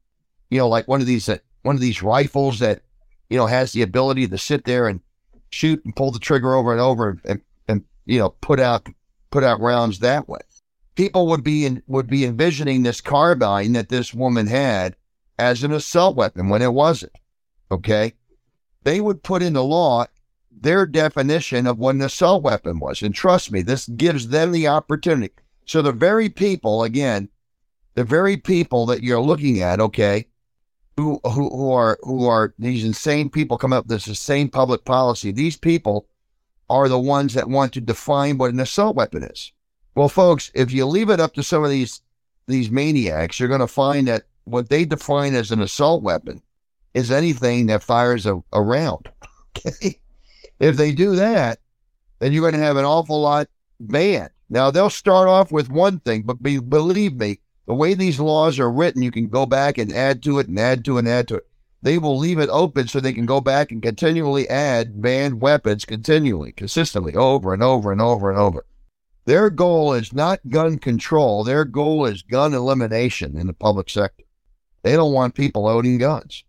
You 0.50 0.60
know, 0.60 0.68
like 0.68 0.88
one 0.88 1.02
of 1.02 1.08
these 1.08 1.30
uh, 1.30 1.38
one 1.64 1.76
of 1.76 1.82
these 1.82 2.04
rifles 2.04 2.60
that 2.60 2.82
you 3.30 3.38
know 3.38 3.48
has 3.48 3.72
the 3.72 3.82
ability 3.82 4.28
to 4.28 4.38
sit 4.38 4.66
there 4.66 4.88
and 4.88 5.00
shoot 5.50 5.84
and 5.86 5.96
pull 5.96 6.12
the 6.12 6.20
trigger 6.20 6.56
over 6.56 6.72
and 6.72 6.82
over 6.82 7.10
and, 7.10 7.22
and, 7.26 7.42
and 7.68 7.84
you 8.06 8.20
know 8.20 8.30
put 8.42 8.60
out 8.60 8.88
put 9.32 9.44
out 9.44 9.60
rounds 9.60 10.00
that 10.00 10.28
way. 10.28 10.42
People 10.96 11.28
would 11.28 11.44
be 11.44 11.66
in, 11.66 11.82
would 11.88 12.08
be 12.08 12.26
envisioning 12.26 12.84
this 12.84 13.02
carbine 13.02 13.74
that 13.74 13.90
this 13.90 14.14
woman 14.14 14.46
had 14.46 14.96
as 15.40 15.64
an 15.64 15.72
assault 15.72 16.16
weapon 16.16 16.50
when 16.50 16.62
it 16.62 16.74
wasn't. 16.74 17.14
Okay. 17.74 18.14
they 18.84 19.02
would 19.02 19.24
put 19.24 19.42
into 19.42 19.62
law 19.62 20.06
their 20.52 20.86
definition 20.86 21.68
of 21.68 21.80
what 21.80 21.96
an 21.96 22.02
assault 22.02 22.44
weapon 22.44 22.80
was. 22.80 23.02
And 23.02 23.14
trust 23.14 23.52
me, 23.52 23.62
this 23.62 23.88
gives 23.88 24.30
them 24.30 24.52
the 24.52 24.68
opportunity. 24.68 25.34
So 25.66 25.82
the 25.82 25.92
very 25.92 26.30
people, 26.30 26.84
again, 26.84 27.30
the 27.96 28.04
very 28.04 28.38
people 28.38 28.86
that 28.88 29.04
you're 29.04 29.22
looking 29.22 29.62
at, 29.62 29.80
okay, 29.80 30.28
who 30.98 31.20
who, 31.24 31.50
who 31.50 31.72
are 31.72 31.98
who 32.04 32.28
are 32.28 32.54
these 32.60 32.84
insane 32.84 33.30
people 33.30 33.58
come 33.58 33.74
up 33.74 33.86
with 33.86 33.92
this 33.92 34.08
insane 34.08 34.50
public 34.50 34.86
policy. 34.86 35.32
These 35.32 35.58
people 35.58 36.08
are 36.70 36.88
the 36.88 37.00
ones 37.00 37.34
that 37.34 37.50
want 37.50 37.74
to 37.74 37.82
define 37.82 38.38
what 38.38 38.52
an 38.52 38.60
assault 38.60 38.96
weapon 38.96 39.24
is. 39.24 39.52
Well, 39.96 40.10
folks, 40.10 40.52
if 40.54 40.72
you 40.72 40.86
leave 40.86 41.10
it 41.10 41.20
up 41.20 41.34
to 41.34 41.44
some 41.44 41.64
of 41.64 41.70
these 41.70 42.02
these 42.48 42.70
maniacs, 42.70 43.40
you're 43.40 43.50
going 43.50 43.60
to 43.60 43.68
find 43.68 44.08
that 44.08 44.24
what 44.46 44.70
they 44.70 44.86
define 44.86 45.34
as 45.34 45.52
an 45.52 45.62
assault 45.62 46.04
weapon 46.04 46.42
is 46.94 47.12
anything 47.12 47.68
that 47.68 47.84
fires 47.84 48.26
a, 48.26 48.42
round. 48.54 49.10
Okay, 49.56 50.00
if 50.60 50.78
they 50.78 50.92
do 50.92 51.16
that, 51.16 51.60
then 52.18 52.34
you're 52.34 52.42
going 52.42 52.60
to 52.60 52.66
have 52.66 52.76
an 52.76 52.86
awful 52.86 53.22
lot 53.22 53.48
banned. 53.80 54.32
Now 54.50 54.72
they'll 54.72 54.90
start 54.90 55.28
off 55.28 55.52
with 55.52 55.70
one 55.70 56.00
thing, 56.00 56.24
but 56.24 56.42
be, 56.42 56.58
believe 56.58 57.14
me, 57.14 57.40
the 57.68 57.76
way 57.76 57.94
these 57.94 58.20
laws 58.20 58.58
are 58.58 58.72
written, 58.72 59.04
you 59.04 59.12
can 59.12 59.28
go 59.28 59.46
back 59.46 59.78
and 59.78 59.94
add 59.94 60.24
to 60.24 60.40
it 60.40 60.48
and 60.48 60.60
add 60.60 60.84
to 60.86 60.98
it 60.98 61.02
and 61.02 61.08
add 61.08 61.28
to 61.28 61.36
it. 61.36 61.48
They 61.84 61.98
will 62.00 62.18
leave 62.18 62.40
it 62.40 62.50
open 62.50 62.88
so 62.88 63.00
they 63.00 63.14
can 63.14 63.26
go 63.26 63.42
back 63.42 63.72
and 63.72 63.82
continually 63.82 64.50
add 64.50 65.02
banned 65.02 65.40
weapons 65.42 65.86
continually, 65.86 66.52
consistently, 66.52 67.14
over 67.14 67.54
and 67.54 67.62
over 67.62 67.92
and 67.92 68.02
over 68.02 68.30
and 68.30 68.40
over. 68.40 68.66
Their 69.26 69.50
goal 69.50 69.94
is 69.94 70.14
not 70.14 70.50
gun 70.50 70.80
control. 70.80 71.44
Their 71.44 71.64
goal 71.64 72.06
is 72.06 72.22
gun 72.24 72.54
elimination 72.54 73.38
in 73.38 73.48
the 73.48 73.54
public 73.54 73.90
sector. 73.90 74.24
They 74.82 74.94
don't 74.94 75.14
want 75.14 75.36
people 75.36 75.68
owning 75.68 75.98
guns. 75.98 76.44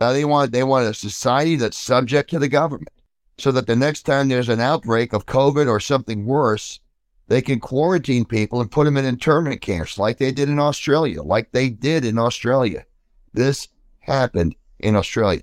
Now 0.00 0.12
they 0.12 0.24
want 0.24 0.52
they 0.52 0.62
want 0.62 0.86
a 0.86 0.94
society 0.94 1.56
that's 1.56 1.76
subject 1.76 2.30
to 2.30 2.38
the 2.38 2.48
government, 2.48 2.90
so 3.36 3.50
that 3.52 3.66
the 3.66 3.76
next 3.76 4.02
time 4.02 4.28
there's 4.28 4.48
an 4.48 4.60
outbreak 4.60 5.12
of 5.12 5.26
COVID 5.26 5.68
or 5.68 5.80
something 5.80 6.24
worse, 6.24 6.78
they 7.26 7.42
can 7.42 7.58
quarantine 7.58 8.24
people 8.24 8.60
and 8.60 8.70
put 8.70 8.84
them 8.84 8.96
in 8.96 9.04
internment 9.04 9.60
camps 9.60 9.98
like 9.98 10.18
they 10.18 10.30
did 10.30 10.48
in 10.48 10.60
Australia, 10.60 11.22
like 11.22 11.50
they 11.50 11.68
did 11.68 12.04
in 12.04 12.18
Australia. 12.18 12.84
This 13.32 13.68
happened 13.98 14.54
in 14.78 14.94
Australia. 14.94 15.42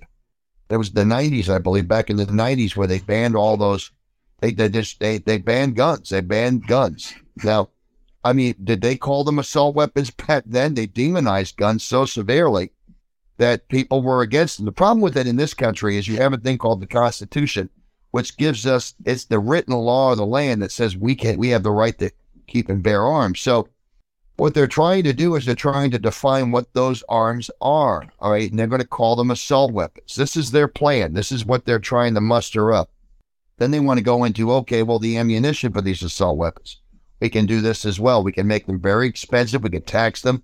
There 0.68 0.78
was 0.78 0.92
the 0.92 1.04
90s, 1.04 1.48
I 1.48 1.58
believe, 1.58 1.86
back 1.86 2.10
in 2.10 2.16
the 2.16 2.26
90s 2.26 2.76
where 2.76 2.88
they 2.88 2.98
banned 2.98 3.36
all 3.36 3.56
those. 3.56 3.92
They, 4.40 4.52
they 4.52 4.68
just 4.68 5.00
they, 5.00 5.18
they 5.18 5.38
banned 5.38 5.76
guns. 5.76 6.08
They 6.08 6.22
banned 6.22 6.66
guns. 6.66 7.14
Now, 7.44 7.68
I 8.24 8.32
mean, 8.32 8.54
did 8.64 8.80
they 8.80 8.96
call 8.96 9.22
them 9.22 9.38
assault 9.38 9.76
weapons 9.76 10.10
back 10.10 10.44
then? 10.46 10.74
They 10.74 10.86
demonized 10.86 11.56
guns 11.56 11.84
so 11.84 12.06
severely 12.06 12.72
that 13.38 13.68
people 13.68 14.02
were 14.02 14.22
against 14.22 14.56
them. 14.56 14.66
The 14.66 14.72
problem 14.72 15.00
with 15.00 15.16
it 15.16 15.26
in 15.26 15.36
this 15.36 15.54
country 15.54 15.96
is 15.96 16.08
you 16.08 16.16
have 16.16 16.32
a 16.32 16.38
thing 16.38 16.58
called 16.58 16.80
the 16.80 16.86
Constitution, 16.86 17.68
which 18.10 18.36
gives 18.36 18.66
us 18.66 18.94
it's 19.04 19.24
the 19.24 19.38
written 19.38 19.74
law 19.74 20.12
of 20.12 20.18
the 20.18 20.26
land 20.26 20.62
that 20.62 20.72
says 20.72 20.96
we 20.96 21.14
can 21.14 21.38
we 21.38 21.50
have 21.50 21.62
the 21.62 21.70
right 21.70 21.98
to 21.98 22.10
keep 22.46 22.68
and 22.68 22.82
bear 22.82 23.02
arms. 23.02 23.40
So 23.40 23.68
what 24.36 24.52
they're 24.52 24.66
trying 24.66 25.04
to 25.04 25.12
do 25.12 25.34
is 25.34 25.46
they're 25.46 25.54
trying 25.54 25.90
to 25.90 25.98
define 25.98 26.50
what 26.50 26.72
those 26.74 27.02
arms 27.08 27.50
are. 27.60 28.06
All 28.18 28.30
right. 28.30 28.50
And 28.50 28.58
they're 28.58 28.66
going 28.66 28.82
to 28.82 28.86
call 28.86 29.16
them 29.16 29.30
assault 29.30 29.72
weapons. 29.72 30.14
This 30.14 30.36
is 30.36 30.50
their 30.50 30.68
plan. 30.68 31.14
This 31.14 31.32
is 31.32 31.46
what 31.46 31.64
they're 31.64 31.78
trying 31.78 32.14
to 32.14 32.20
muster 32.20 32.72
up. 32.72 32.90
Then 33.58 33.70
they 33.70 33.80
want 33.80 33.98
to 33.98 34.04
go 34.04 34.24
into, 34.24 34.52
okay, 34.52 34.82
well, 34.82 34.98
the 34.98 35.16
ammunition 35.16 35.72
for 35.72 35.80
these 35.80 36.02
assault 36.02 36.36
weapons. 36.36 36.80
We 37.20 37.30
can 37.30 37.46
do 37.46 37.62
this 37.62 37.86
as 37.86 37.98
well. 37.98 38.22
We 38.22 38.32
can 38.32 38.46
make 38.46 38.66
them 38.66 38.78
very 38.78 39.08
expensive. 39.08 39.62
We 39.62 39.70
can 39.70 39.82
tax 39.82 40.20
them. 40.20 40.42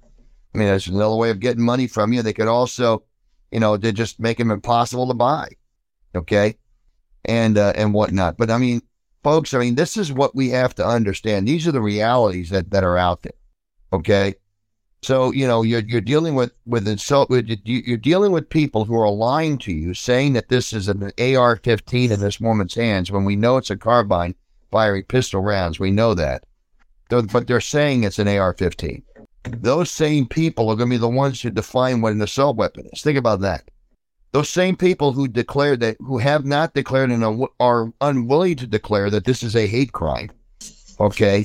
I 0.54 0.58
mean, 0.58 0.68
there's 0.68 0.88
another 0.88 1.16
way 1.16 1.30
of 1.30 1.40
getting 1.40 1.64
money 1.64 1.86
from 1.86 2.12
you. 2.12 2.22
They 2.22 2.32
could 2.32 2.48
also, 2.48 3.04
you 3.50 3.60
know, 3.60 3.76
they 3.76 3.92
just 3.92 4.20
make 4.20 4.38
them 4.38 4.50
impossible 4.50 5.08
to 5.08 5.14
buy. 5.14 5.48
Okay 6.14 6.56
and 7.24 7.58
uh, 7.58 7.72
and 7.76 7.94
whatnot. 7.94 8.36
But 8.36 8.50
I 8.50 8.58
mean, 8.58 8.82
folks, 9.22 9.54
I 9.54 9.58
mean, 9.58 9.74
this 9.74 9.96
is 9.96 10.12
what 10.12 10.34
we 10.34 10.50
have 10.50 10.74
to 10.76 10.86
understand. 10.86 11.46
These 11.46 11.66
are 11.66 11.72
the 11.72 11.80
realities 11.80 12.50
that, 12.50 12.70
that 12.70 12.84
are 12.84 12.98
out 12.98 13.22
there. 13.22 13.32
Okay. 13.92 14.34
So, 15.04 15.32
you 15.32 15.48
know, 15.48 15.62
you're, 15.62 15.80
you're 15.80 16.00
dealing 16.00 16.36
with, 16.36 16.52
with 16.64 16.86
insult, 16.86 17.28
you're 17.28 17.96
dealing 17.96 18.30
with 18.30 18.48
people 18.48 18.84
who 18.84 18.94
are 18.94 19.10
lying 19.10 19.58
to 19.58 19.72
you, 19.72 19.94
saying 19.94 20.34
that 20.34 20.48
this 20.48 20.72
is 20.72 20.86
an 20.86 21.10
AR 21.18 21.56
15 21.56 22.12
in 22.12 22.20
this 22.20 22.38
woman's 22.38 22.76
hands 22.76 23.10
when 23.10 23.24
we 23.24 23.34
know 23.34 23.56
it's 23.56 23.70
a 23.70 23.76
carbine 23.76 24.36
firing 24.70 25.02
pistol 25.02 25.42
rounds. 25.42 25.80
We 25.80 25.90
know 25.90 26.14
that. 26.14 26.44
But 27.08 27.48
they're 27.48 27.60
saying 27.60 28.04
it's 28.04 28.20
an 28.20 28.28
AR 28.28 28.54
15. 28.54 29.02
Those 29.44 29.90
same 29.90 30.26
people 30.26 30.68
are 30.68 30.76
going 30.76 30.88
to 30.88 30.94
be 30.94 30.98
the 30.98 31.08
ones 31.08 31.40
who 31.40 31.50
define 31.50 32.00
what 32.00 32.12
an 32.12 32.22
assault 32.22 32.56
weapon 32.56 32.88
is. 32.92 33.02
Think 33.02 33.18
about 33.18 33.40
that. 33.40 33.70
Those 34.32 34.48
same 34.48 34.76
people 34.76 35.12
who 35.12 35.28
declare 35.28 35.76
that, 35.76 35.96
who 36.00 36.18
have 36.18 36.44
not 36.44 36.74
declared 36.74 37.10
and 37.10 37.46
are 37.60 37.92
unwilling 38.00 38.56
to 38.56 38.66
declare 38.66 39.10
that 39.10 39.24
this 39.24 39.42
is 39.42 39.54
a 39.54 39.66
hate 39.66 39.92
crime, 39.92 40.30
okay, 40.98 41.44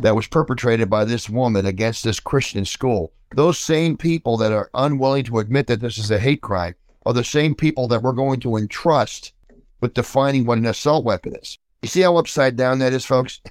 that 0.00 0.16
was 0.16 0.26
perpetrated 0.26 0.88
by 0.88 1.04
this 1.04 1.28
woman 1.28 1.66
against 1.66 2.02
this 2.02 2.20
Christian 2.20 2.64
school. 2.64 3.12
Those 3.34 3.58
same 3.58 3.96
people 3.96 4.36
that 4.38 4.52
are 4.52 4.70
unwilling 4.74 5.24
to 5.24 5.38
admit 5.40 5.66
that 5.66 5.80
this 5.80 5.98
is 5.98 6.10
a 6.10 6.18
hate 6.18 6.40
crime 6.40 6.74
are 7.04 7.12
the 7.12 7.24
same 7.24 7.54
people 7.54 7.88
that 7.88 8.02
we're 8.02 8.12
going 8.12 8.40
to 8.40 8.56
entrust 8.56 9.32
with 9.80 9.92
defining 9.92 10.46
what 10.46 10.58
an 10.58 10.66
assault 10.66 11.04
weapon 11.04 11.34
is. 11.36 11.58
You 11.82 11.88
see 11.88 12.00
how 12.00 12.16
upside 12.16 12.56
down 12.56 12.78
that 12.78 12.94
is, 12.94 13.04
folks? 13.04 13.42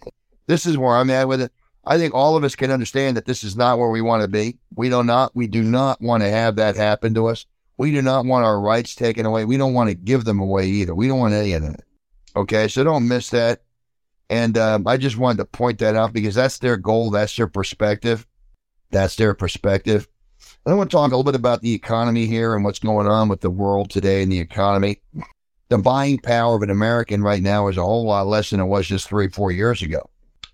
This 0.48 0.66
is 0.66 0.78
where 0.78 0.96
I'm 0.96 1.12
at 1.12 1.28
with 1.28 1.42
it. 1.42 1.52
I 1.86 1.98
think 1.98 2.14
all 2.14 2.38
of 2.38 2.44
us 2.44 2.56
can 2.56 2.72
understand 2.72 3.18
that 3.18 3.26
this 3.26 3.44
is 3.44 3.58
not 3.58 3.78
where 3.78 3.90
we 3.90 4.02
want 4.02 4.22
to 4.22 4.28
be. 4.28 4.58
We 4.76 4.90
do 4.90 5.04
not, 5.04 5.36
we 5.36 5.48
do 5.48 5.64
not 5.64 6.02
want 6.02 6.24
to 6.24 6.30
have 6.30 6.56
that 6.56 6.76
happen 6.76 7.14
to 7.16 7.28
us. 7.28 7.46
We 7.78 7.92
do 7.92 8.02
not 8.02 8.26
want 8.26 8.46
our 8.46 8.60
rights 8.60 8.96
taken 8.96 9.26
away. 9.26 9.46
We 9.46 9.58
don't 9.58 9.74
want 9.74 9.90
to 9.90 9.96
give 9.96 10.24
them 10.24 10.40
away 10.40 10.68
either. 10.68 10.96
We 10.96 11.08
don't 11.08 11.20
want 11.20 11.34
any 11.34 11.54
of 11.54 11.64
that. 11.64 11.82
Okay, 12.36 12.68
so 12.68 12.84
don't 12.84 13.08
miss 13.08 13.30
that. 13.32 13.64
And 14.30 14.58
um, 14.58 14.88
I 14.88 14.98
just 14.98 15.18
wanted 15.18 15.40
to 15.40 15.46
point 15.46 15.80
that 15.80 15.96
out 15.96 16.14
because 16.14 16.36
that's 16.36 16.60
their 16.60 16.78
goal. 16.78 17.12
That's 17.12 17.36
their 17.36 17.48
perspective. 17.48 18.26
That's 18.92 19.16
their 19.16 19.34
perspective. 19.34 20.08
I 20.66 20.74
want 20.74 20.90
to 20.90 20.96
talk 20.96 21.12
a 21.12 21.16
little 21.18 21.24
bit 21.30 21.36
about 21.36 21.62
the 21.62 21.74
economy 21.74 22.26
here 22.26 22.56
and 22.56 22.64
what's 22.64 22.80
going 22.80 23.08
on 23.08 23.28
with 23.28 23.42
the 23.42 23.50
world 23.50 23.90
today 23.90 24.24
and 24.24 24.32
the 24.32 24.40
economy. 24.40 25.02
The 25.68 25.78
buying 25.78 26.20
power 26.20 26.56
of 26.56 26.62
an 26.62 26.70
American 26.70 27.22
right 27.22 27.42
now 27.42 27.68
is 27.68 27.78
a 27.78 27.84
whole 27.84 28.06
lot 28.06 28.28
less 28.28 28.52
than 28.52 28.60
it 28.60 28.66
was 28.66 28.88
just 28.88 29.10
three, 29.10 29.28
four 29.28 29.52
years 29.52 29.82
ago. 29.82 30.10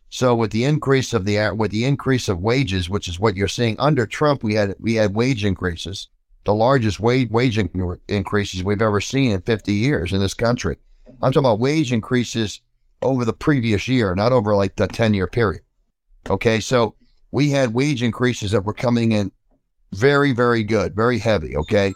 So 0.10 0.34
with 0.36 0.52
the 0.52 0.66
increase 0.66 1.14
of 1.14 1.26
the 1.26 1.52
with 1.56 1.72
the 1.72 1.86
increase 1.86 2.30
of 2.30 2.40
wages, 2.40 2.90
which 2.90 3.08
is 3.08 3.20
what 3.20 3.36
you're 3.36 3.48
seeing 3.48 3.80
under 3.80 4.06
Trump, 4.06 4.44
we 4.44 4.56
had 4.56 4.76
we 4.80 4.96
had 4.96 5.14
wage 5.14 5.46
increases 5.46 6.08
the 6.46 6.54
largest 6.54 7.00
wage, 7.00 7.30
wage 7.30 7.60
increases 8.08 8.64
we've 8.64 8.82
ever 8.82 9.02
seen 9.02 9.32
in 9.32 9.42
50 9.42 9.74
years 9.74 10.14
in 10.14 10.20
this 10.20 10.34
country. 10.34 10.78
I'm 11.22 11.32
talking 11.32 11.46
about 11.46 11.60
wage 11.60 11.92
increases 11.92 12.62
over 13.02 13.26
the 13.26 13.34
previous 13.34 13.88
year, 13.88 14.16
not 14.16 14.32
over 14.32 14.56
like 14.56 14.76
the 14.76 14.88
10 14.88 15.14
year 15.14 15.28
period. 15.28 15.62
Okay. 16.30 16.60
So 16.60 16.96
we 17.32 17.52
had 17.52 17.74
wage 17.74 18.02
increases 18.02 18.52
that 18.52 18.66
were 18.66 18.74
coming 18.74 19.12
in 19.12 19.32
very, 19.94 20.32
very 20.32 20.64
good, 20.64 20.96
very 20.96 21.20
heavy. 21.20 21.56
Okay. 21.56 21.94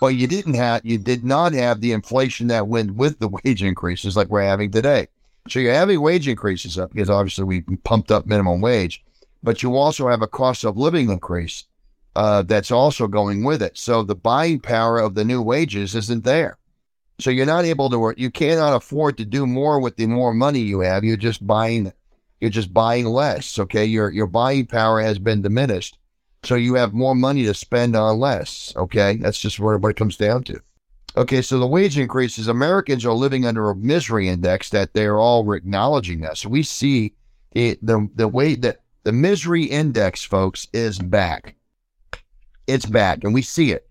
But 0.00 0.14
you 0.14 0.26
didn't 0.26 0.54
have, 0.54 0.82
you 0.84 0.98
did 0.98 1.24
not 1.24 1.52
have 1.52 1.80
the 1.80 1.92
inflation 1.92 2.46
that 2.48 2.68
went 2.68 2.94
with 2.94 3.18
the 3.18 3.28
wage 3.44 3.62
increases 3.62 4.16
like 4.16 4.28
we're 4.28 4.42
having 4.42 4.70
today. 4.70 5.08
So 5.48 5.58
you're 5.58 5.72
having 5.72 6.00
wage 6.00 6.28
increases 6.28 6.78
up 6.78 6.92
because 6.92 7.10
obviously 7.10 7.44
we 7.44 7.60
pumped 7.84 8.10
up 8.10 8.26
minimum 8.26 8.60
wage, 8.60 9.04
but 9.42 9.62
you 9.62 9.76
also 9.76 10.08
have 10.08 10.22
a 10.22 10.26
cost 10.26 10.64
of 10.64 10.76
living 10.76 11.10
increase 11.10 11.64
uh, 12.16 12.42
that's 12.42 12.70
also 12.70 13.06
going 13.06 13.44
with 13.44 13.62
it. 13.62 13.78
So 13.78 14.02
the 14.02 14.14
buying 14.14 14.60
power 14.60 14.98
of 14.98 15.14
the 15.14 15.24
new 15.24 15.40
wages 15.40 15.94
isn't 15.94 16.24
there. 16.24 16.58
So 17.20 17.30
you're 17.30 17.46
not 17.46 17.64
able 17.64 17.90
to 17.90 17.98
work. 17.98 18.18
You 18.18 18.30
cannot 18.30 18.76
afford 18.76 19.16
to 19.18 19.24
do 19.24 19.46
more 19.46 19.80
with 19.80 19.96
the 19.96 20.06
more 20.06 20.34
money 20.34 20.60
you 20.60 20.80
have. 20.80 21.02
You're 21.02 21.16
just 21.16 21.46
buying. 21.46 21.92
You're 22.40 22.50
just 22.50 22.72
buying 22.72 23.06
less. 23.06 23.58
Okay, 23.58 23.84
your 23.84 24.10
your 24.10 24.28
buying 24.28 24.66
power 24.66 25.00
has 25.00 25.18
been 25.18 25.42
diminished. 25.42 25.98
So 26.44 26.54
you 26.54 26.74
have 26.74 26.92
more 26.92 27.16
money 27.16 27.44
to 27.46 27.54
spend 27.54 27.96
on 27.96 28.20
less. 28.20 28.72
Okay, 28.76 29.16
that's 29.16 29.40
just 29.40 29.58
what, 29.58 29.80
what 29.80 29.90
it 29.90 29.96
comes 29.96 30.16
down 30.16 30.44
to. 30.44 30.60
Okay, 31.16 31.42
so 31.42 31.58
the 31.58 31.66
wage 31.66 31.98
increases. 31.98 32.48
Americans 32.48 33.04
are 33.04 33.12
living 33.12 33.44
under 33.44 33.70
a 33.70 33.76
misery 33.76 34.28
index 34.28 34.70
that 34.70 34.94
they're 34.94 35.18
all 35.18 35.52
acknowledging. 35.52 36.26
So 36.34 36.48
we 36.48 36.62
see 36.62 37.14
it, 37.52 37.84
the 37.84 38.08
the 38.14 38.28
way 38.28 38.54
that 38.56 38.82
the 39.04 39.12
misery 39.12 39.64
index, 39.64 40.22
folks, 40.22 40.68
is 40.72 40.98
back 40.98 41.56
it's 42.68 42.86
back, 42.86 43.24
and 43.24 43.34
we 43.34 43.42
see 43.42 43.72
it. 43.72 43.88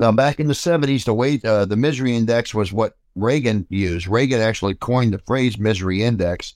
Now, 0.00 0.10
back 0.10 0.40
in 0.40 0.48
the 0.48 0.54
70s, 0.54 1.04
the 1.04 1.14
way 1.14 1.38
uh, 1.44 1.66
the 1.66 1.76
misery 1.76 2.16
index 2.16 2.54
was 2.54 2.72
what 2.72 2.96
Reagan 3.14 3.66
used. 3.68 4.08
Reagan 4.08 4.40
actually 4.40 4.74
coined 4.74 5.14
the 5.14 5.18
phrase 5.18 5.58
misery 5.58 6.02
index 6.02 6.54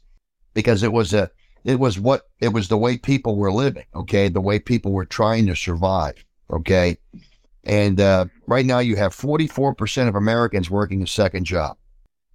because 0.54 0.83
it 0.83 0.92
was 0.92 1.14
a 1.14 1.30
it 1.62 1.78
was 1.78 2.00
what 2.00 2.23
it 2.40 2.49
was 2.49 2.69
the 2.69 2.78
way 2.78 2.97
people 2.97 3.37
were 3.37 3.52
living. 3.52 3.85
Okay, 3.95 4.28
the 4.28 4.40
way 4.40 4.59
people 4.59 4.92
were 4.92 5.04
trying 5.04 5.47
to 5.47 5.54
survive. 5.54 6.25
Okay, 6.50 6.97
and 7.64 8.00
uh, 8.00 8.26
right 8.47 8.64
now 8.64 8.79
you 8.79 8.97
have 8.97 9.14
44% 9.14 10.09
of 10.09 10.14
Americans 10.14 10.71
working 10.71 11.02
a 11.02 11.07
second 11.07 11.45
job. 11.45 11.76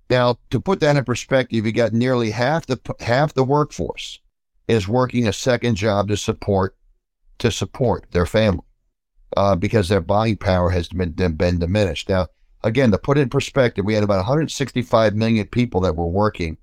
Now, 0.10 0.38
to 0.51 0.60
put 0.60 0.79
that 0.82 0.96
in 0.96 1.03
perspective, 1.03 1.65
you 1.65 1.72
got 1.72 1.94
nearly 1.94 2.29
half 2.29 2.67
the 2.67 2.79
half 3.00 3.34
the 3.34 3.44
workforce 3.44 4.20
is 4.67 4.88
working 4.88 5.27
a 5.27 5.34
second 5.34 5.75
job 5.75 6.08
to 6.10 6.17
support 6.17 6.75
to 7.39 7.51
support 7.51 8.05
their 8.12 8.25
family 8.25 8.65
uh, 9.36 9.55
because 9.55 9.89
their 9.89 10.01
buying 10.01 10.38
power 10.38 10.70
has 10.70 10.88
been, 10.89 11.12
been 11.12 11.60
diminished. 11.60 12.10
Now, 12.10 12.27
again, 12.63 12.91
to 12.91 12.98
put 12.98 13.17
it 13.17 13.22
in 13.22 13.29
perspective, 13.29 13.84
we 13.84 13.94
had 13.94 14.03
about 14.03 14.17
165 14.17 15.15
million 15.15 15.48
people 15.48 15.82
that 15.82 15.96
were 15.96 16.08
working 16.08 16.58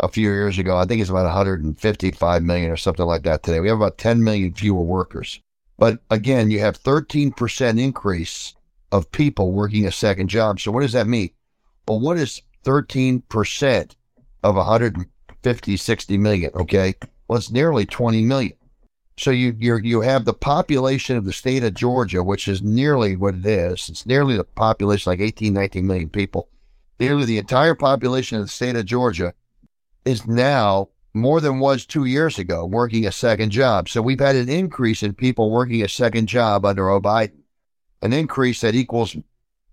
a 0.00 0.08
few 0.08 0.28
years 0.28 0.58
ago. 0.58 0.76
I 0.76 0.84
think 0.84 1.00
it's 1.00 1.10
about 1.10 1.24
155 1.24 2.42
million 2.42 2.70
or 2.70 2.76
something 2.76 3.06
like 3.06 3.22
that 3.22 3.42
today. 3.42 3.60
We 3.60 3.68
have 3.68 3.78
about 3.78 3.98
10 3.98 4.22
million 4.22 4.52
fewer 4.54 4.82
workers. 4.82 5.40
But 5.78 6.00
again, 6.10 6.50
you 6.50 6.60
have 6.60 6.82
13% 6.82 7.80
increase 7.80 8.54
of 8.92 9.10
people 9.10 9.52
working 9.52 9.86
a 9.86 9.92
second 9.92 10.28
job. 10.28 10.60
So 10.60 10.70
what 10.70 10.82
does 10.82 10.92
that 10.92 11.06
mean? 11.06 11.30
Well, 11.88 12.00
what 12.00 12.16
is 12.16 12.40
13% 12.64 13.94
of 14.42 14.56
150, 14.56 15.76
60 15.76 16.18
million? 16.18 16.50
Okay. 16.54 16.94
Well, 17.26 17.38
it's 17.38 17.50
nearly 17.50 17.86
20 17.86 18.22
million. 18.22 18.56
So 19.16 19.30
you 19.30 19.54
you 19.58 19.76
you 19.76 20.00
have 20.00 20.24
the 20.24 20.34
population 20.34 21.16
of 21.16 21.24
the 21.24 21.32
state 21.32 21.62
of 21.62 21.74
Georgia, 21.74 22.22
which 22.22 22.48
is 22.48 22.62
nearly 22.62 23.14
what 23.14 23.36
it 23.36 23.46
is. 23.46 23.88
It's 23.88 24.06
nearly 24.06 24.36
the 24.36 24.42
population, 24.44 25.10
like 25.10 25.20
18, 25.20 25.52
19 25.52 25.86
million 25.86 26.08
people. 26.08 26.48
Nearly 26.98 27.24
the 27.24 27.38
entire 27.38 27.76
population 27.76 28.38
of 28.38 28.44
the 28.44 28.50
state 28.50 28.74
of 28.74 28.86
Georgia 28.86 29.32
is 30.04 30.26
now 30.26 30.88
more 31.14 31.40
than 31.40 31.60
was 31.60 31.86
two 31.86 32.04
years 32.04 32.38
ago 32.38 32.66
working 32.66 33.06
a 33.06 33.12
second 33.12 33.50
job. 33.50 33.88
So 33.88 34.02
we've 34.02 34.20
had 34.20 34.36
an 34.36 34.48
increase 34.48 35.02
in 35.02 35.14
people 35.14 35.50
working 35.50 35.82
a 35.82 35.88
second 35.88 36.26
job 36.26 36.64
under 36.66 36.82
Biden, 37.00 37.38
an 38.02 38.12
increase 38.12 38.60
that 38.62 38.74
equals 38.74 39.16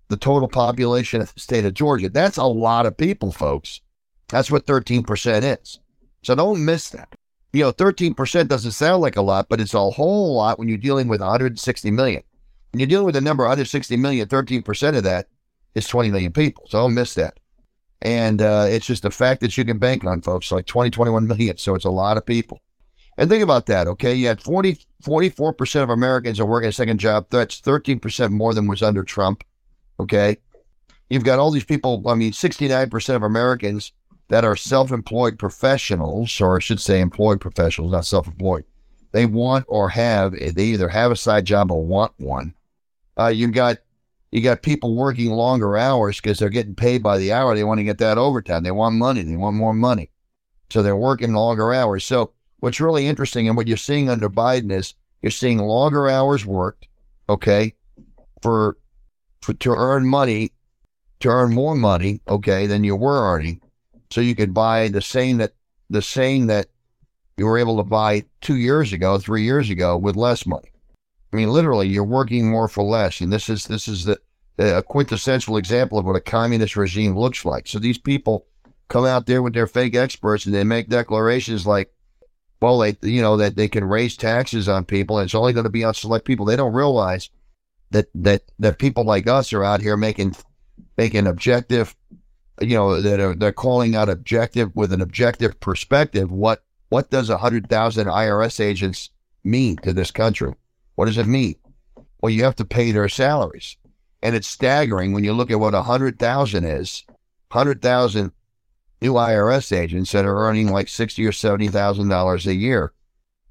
the 0.08 0.16
total 0.16 0.48
population 0.48 1.20
of 1.20 1.34
the 1.34 1.40
state 1.40 1.64
of 1.64 1.74
Georgia. 1.74 2.08
That's 2.08 2.36
a 2.36 2.44
lot 2.44 2.86
of 2.86 2.96
people, 2.96 3.32
folks. 3.32 3.80
That's 4.28 4.50
what 4.50 4.66
13% 4.66 5.60
is. 5.60 5.80
So 6.22 6.34
don't 6.34 6.64
miss 6.64 6.90
that. 6.90 7.14
You 7.52 7.64
know, 7.64 7.72
13% 7.72 8.48
doesn't 8.48 8.72
sound 8.72 9.02
like 9.02 9.16
a 9.16 9.22
lot, 9.22 9.48
but 9.48 9.60
it's 9.60 9.74
a 9.74 9.90
whole 9.90 10.36
lot 10.36 10.58
when 10.58 10.68
you're 10.68 10.78
dealing 10.78 11.08
with 11.08 11.20
160 11.20 11.90
million. 11.90 12.22
When 12.70 12.80
you're 12.80 12.86
dealing 12.86 13.04
with 13.06 13.16
a 13.16 13.20
number 13.20 13.42
160 13.42 13.96
million, 13.96 14.28
13% 14.28 14.96
of 14.96 15.02
that 15.02 15.28
is 15.74 15.86
20 15.86 16.10
million 16.10 16.32
people. 16.32 16.64
So 16.68 16.78
don't 16.78 16.94
miss 16.94 17.14
that. 17.14 17.38
And 18.02 18.42
uh, 18.42 18.66
it's 18.68 18.86
just 18.86 19.04
a 19.04 19.10
fact 19.10 19.40
that 19.40 19.56
you 19.56 19.64
can 19.64 19.78
bank 19.78 20.04
on, 20.04 20.20
folks, 20.22 20.50
like 20.50 20.66
20, 20.66 20.90
21 20.90 21.26
million. 21.28 21.56
So 21.56 21.74
it's 21.74 21.84
a 21.84 21.90
lot 21.90 22.16
of 22.16 22.26
people. 22.26 22.60
And 23.16 23.30
think 23.30 23.44
about 23.44 23.66
that, 23.66 23.86
okay? 23.86 24.14
You 24.14 24.26
had 24.26 24.42
40, 24.42 24.78
44% 25.04 25.82
of 25.82 25.90
Americans 25.90 26.40
are 26.40 26.46
working 26.46 26.68
a 26.68 26.72
second 26.72 26.98
job. 26.98 27.26
That's 27.30 27.60
13% 27.60 28.30
more 28.30 28.54
than 28.54 28.66
was 28.66 28.82
under 28.82 29.04
Trump, 29.04 29.44
okay? 30.00 30.38
You've 31.10 31.24
got 31.24 31.38
all 31.38 31.50
these 31.50 31.64
people, 31.64 32.02
I 32.08 32.14
mean, 32.14 32.32
69% 32.32 33.14
of 33.14 33.22
Americans 33.22 33.92
that 34.28 34.44
are 34.44 34.56
self 34.56 34.90
employed 34.90 35.38
professionals, 35.38 36.40
or 36.40 36.56
I 36.56 36.60
should 36.60 36.80
say 36.80 37.00
employed 37.00 37.40
professionals, 37.40 37.92
not 37.92 38.06
self 38.06 38.26
employed. 38.26 38.64
They 39.12 39.26
want 39.26 39.66
or 39.68 39.90
have, 39.90 40.32
they 40.32 40.64
either 40.64 40.88
have 40.88 41.12
a 41.12 41.16
side 41.16 41.44
job 41.44 41.70
or 41.70 41.84
want 41.84 42.12
one. 42.16 42.54
Uh, 43.18 43.26
you've 43.26 43.52
got 43.52 43.76
you 44.32 44.40
got 44.40 44.62
people 44.62 44.96
working 44.96 45.30
longer 45.30 45.76
hours 45.76 46.16
because 46.16 46.38
they're 46.38 46.48
getting 46.48 46.74
paid 46.74 47.02
by 47.02 47.18
the 47.18 47.32
hour. 47.32 47.54
They 47.54 47.64
want 47.64 47.78
to 47.78 47.84
get 47.84 47.98
that 47.98 48.16
overtime. 48.16 48.62
They 48.62 48.70
want 48.70 48.96
money. 48.96 49.22
They 49.22 49.36
want 49.36 49.56
more 49.56 49.74
money. 49.74 50.10
So 50.70 50.82
they're 50.82 50.96
working 50.96 51.34
longer 51.34 51.74
hours. 51.74 52.02
So 52.02 52.32
what's 52.60 52.80
really 52.80 53.06
interesting 53.06 53.46
and 53.46 53.56
what 53.58 53.68
you're 53.68 53.76
seeing 53.76 54.08
under 54.08 54.30
Biden 54.30 54.72
is 54.72 54.94
you're 55.20 55.30
seeing 55.30 55.58
longer 55.58 56.08
hours 56.08 56.46
worked, 56.46 56.88
okay, 57.28 57.74
for, 58.40 58.78
for 59.42 59.52
to 59.52 59.74
earn 59.74 60.06
money, 60.06 60.50
to 61.20 61.28
earn 61.28 61.52
more 61.52 61.74
money, 61.74 62.22
okay, 62.26 62.66
than 62.66 62.84
you 62.84 62.96
were 62.96 63.34
earning. 63.34 63.60
So 64.10 64.22
you 64.22 64.34
could 64.34 64.54
buy 64.54 64.88
the 64.88 65.02
same 65.02 65.36
that 65.38 65.52
the 65.90 66.02
same 66.02 66.46
that 66.46 66.68
you 67.36 67.44
were 67.44 67.58
able 67.58 67.76
to 67.76 67.82
buy 67.82 68.24
two 68.40 68.56
years 68.56 68.94
ago, 68.94 69.18
three 69.18 69.42
years 69.42 69.68
ago 69.68 69.98
with 69.98 70.16
less 70.16 70.46
money. 70.46 70.71
I 71.32 71.36
mean, 71.36 71.50
literally, 71.50 71.88
you're 71.88 72.04
working 72.04 72.50
more 72.50 72.68
for 72.68 72.84
less, 72.84 73.20
and 73.20 73.32
this 73.32 73.48
is 73.48 73.64
this 73.64 73.88
is 73.88 74.04
the, 74.04 74.18
a 74.58 74.82
quintessential 74.82 75.56
example 75.56 75.98
of 75.98 76.04
what 76.04 76.16
a 76.16 76.20
communist 76.20 76.76
regime 76.76 77.18
looks 77.18 77.44
like. 77.44 77.66
So 77.66 77.78
these 77.78 77.98
people 77.98 78.46
come 78.88 79.06
out 79.06 79.26
there 79.26 79.42
with 79.42 79.54
their 79.54 79.66
fake 79.66 79.94
experts, 79.94 80.44
and 80.44 80.54
they 80.54 80.64
make 80.64 80.88
declarations 80.90 81.66
like, 81.66 81.90
"Well, 82.60 82.78
they 82.78 82.96
you 83.02 83.22
know 83.22 83.38
that 83.38 83.56
they 83.56 83.68
can 83.68 83.84
raise 83.84 84.16
taxes 84.16 84.68
on 84.68 84.84
people, 84.84 85.18
and 85.18 85.24
it's 85.24 85.34
only 85.34 85.54
going 85.54 85.64
to 85.64 85.70
be 85.70 85.84
on 85.84 85.94
select 85.94 86.26
people." 86.26 86.44
They 86.44 86.56
don't 86.56 86.74
realize 86.74 87.30
that 87.92 88.08
that 88.14 88.42
that 88.58 88.78
people 88.78 89.04
like 89.04 89.26
us 89.26 89.54
are 89.54 89.64
out 89.64 89.80
here 89.80 89.96
making 89.96 90.36
making 90.98 91.26
objective, 91.26 91.96
you 92.60 92.76
know, 92.76 93.00
that 93.00 93.20
are 93.20 93.34
they're 93.34 93.52
calling 93.52 93.96
out 93.96 94.10
objective 94.10 94.76
with 94.76 94.92
an 94.92 95.00
objective 95.00 95.58
perspective. 95.60 96.30
What 96.30 96.62
what 96.90 97.08
does 97.08 97.30
a 97.30 97.38
hundred 97.38 97.70
thousand 97.70 98.08
IRS 98.08 98.60
agents 98.60 99.08
mean 99.42 99.76
to 99.78 99.94
this 99.94 100.10
country? 100.10 100.52
What 100.94 101.06
does 101.06 101.18
it 101.18 101.26
mean? 101.26 101.56
Well, 102.20 102.30
you 102.30 102.44
have 102.44 102.56
to 102.56 102.64
pay 102.64 102.92
their 102.92 103.08
salaries. 103.08 103.76
And 104.22 104.34
it's 104.36 104.46
staggering 104.46 105.12
when 105.12 105.24
you 105.24 105.32
look 105.32 105.50
at 105.50 105.58
what 105.58 105.74
100,000 105.74 106.64
is. 106.64 107.04
100,000 107.50 108.32
new 109.02 109.14
IRS 109.14 109.76
agents 109.76 110.12
that 110.12 110.24
are 110.24 110.38
earning 110.38 110.70
like 110.70 110.88
sixty 110.88 111.26
or 111.26 111.32
seventy 111.32 111.68
thousand 111.68 112.08
dollars 112.08 112.46
a 112.46 112.54
year. 112.54 112.92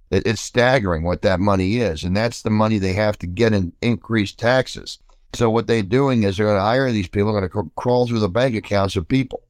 It, 0.09 0.25
it's 0.25 0.41
staggering 0.41 1.03
what 1.03 1.21
that 1.23 1.39
money 1.39 1.77
is, 1.77 2.03
and 2.03 2.15
that's 2.15 2.41
the 2.41 2.49
money 2.49 2.79
they 2.79 2.93
have 2.93 3.19
to 3.19 3.27
get 3.27 3.53
in 3.53 3.73
increased 3.81 4.39
taxes. 4.39 4.97
So 5.33 5.49
what 5.49 5.67
they're 5.67 5.83
doing 5.83 6.23
is 6.23 6.37
they're 6.37 6.47
going 6.47 6.57
to 6.57 6.61
hire 6.61 6.91
these 6.91 7.07
people, 7.09 7.31
going 7.31 7.43
to 7.43 7.49
cr- 7.49 7.61
crawl 7.75 8.07
through 8.07 8.19
the 8.19 8.29
bank 8.29 8.55
accounts 8.55 8.95
of 8.95 9.07
people 9.07 9.43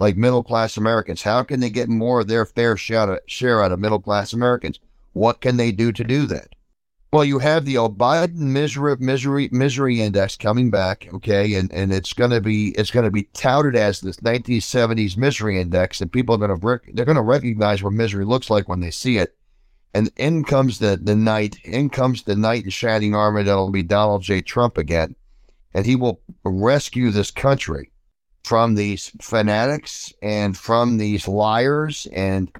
like 0.00 0.16
middle 0.16 0.42
class 0.42 0.76
Americans. 0.76 1.22
How 1.22 1.42
can 1.42 1.60
they 1.60 1.70
get 1.70 1.88
more 1.88 2.20
of 2.20 2.28
their 2.28 2.44
fair 2.44 2.76
share 2.76 3.62
out 3.62 3.72
of 3.72 3.80
middle 3.80 4.00
class 4.00 4.32
Americans? 4.32 4.78
What 5.12 5.40
can 5.40 5.56
they 5.56 5.72
do 5.72 5.92
to 5.92 6.04
do 6.04 6.26
that? 6.26 6.54
Well, 7.10 7.24
you 7.24 7.38
have 7.38 7.64
the 7.64 7.76
Biden 7.76 8.34
misery 8.34 8.94
misery 9.00 9.48
misery 9.50 10.02
index 10.02 10.36
coming 10.36 10.70
back, 10.70 11.08
okay, 11.14 11.54
and 11.54 11.72
and 11.72 11.90
it's 11.90 12.12
to 12.32 12.40
be 12.42 12.72
it's 12.72 12.90
to 13.06 13.10
be 13.10 13.22
touted 13.32 13.74
as 13.74 14.02
this 14.02 14.18
1970s 14.18 15.16
misery 15.16 15.58
index, 15.58 16.02
and 16.02 16.12
people 16.12 16.34
are 16.34 16.48
to 16.48 16.66
rec- 16.66 16.90
they're 16.92 17.06
to 17.16 17.22
recognize 17.22 17.82
what 17.82 17.94
misery 17.94 18.26
looks 18.26 18.50
like 18.50 18.68
when 18.68 18.80
they 18.80 18.90
see 18.90 19.16
it. 19.16 19.34
And 19.94 20.10
in 20.18 20.44
comes 20.44 20.80
the 20.80 20.98
the 21.02 21.16
night, 21.16 21.56
in 21.64 21.88
comes 21.88 22.24
the 22.24 22.36
knight 22.36 22.64
in 22.64 22.70
shining 22.70 23.14
armor 23.14 23.42
that'll 23.42 23.70
be 23.70 23.82
Donald 23.82 24.20
J. 24.20 24.42
Trump 24.42 24.76
again, 24.76 25.16
and 25.72 25.86
he 25.86 25.96
will 25.96 26.20
rescue 26.44 27.10
this 27.10 27.30
country 27.30 27.90
from 28.44 28.74
these 28.74 29.12
fanatics 29.22 30.12
and 30.20 30.58
from 30.58 30.98
these 30.98 31.26
liars 31.26 32.06
and 32.12 32.52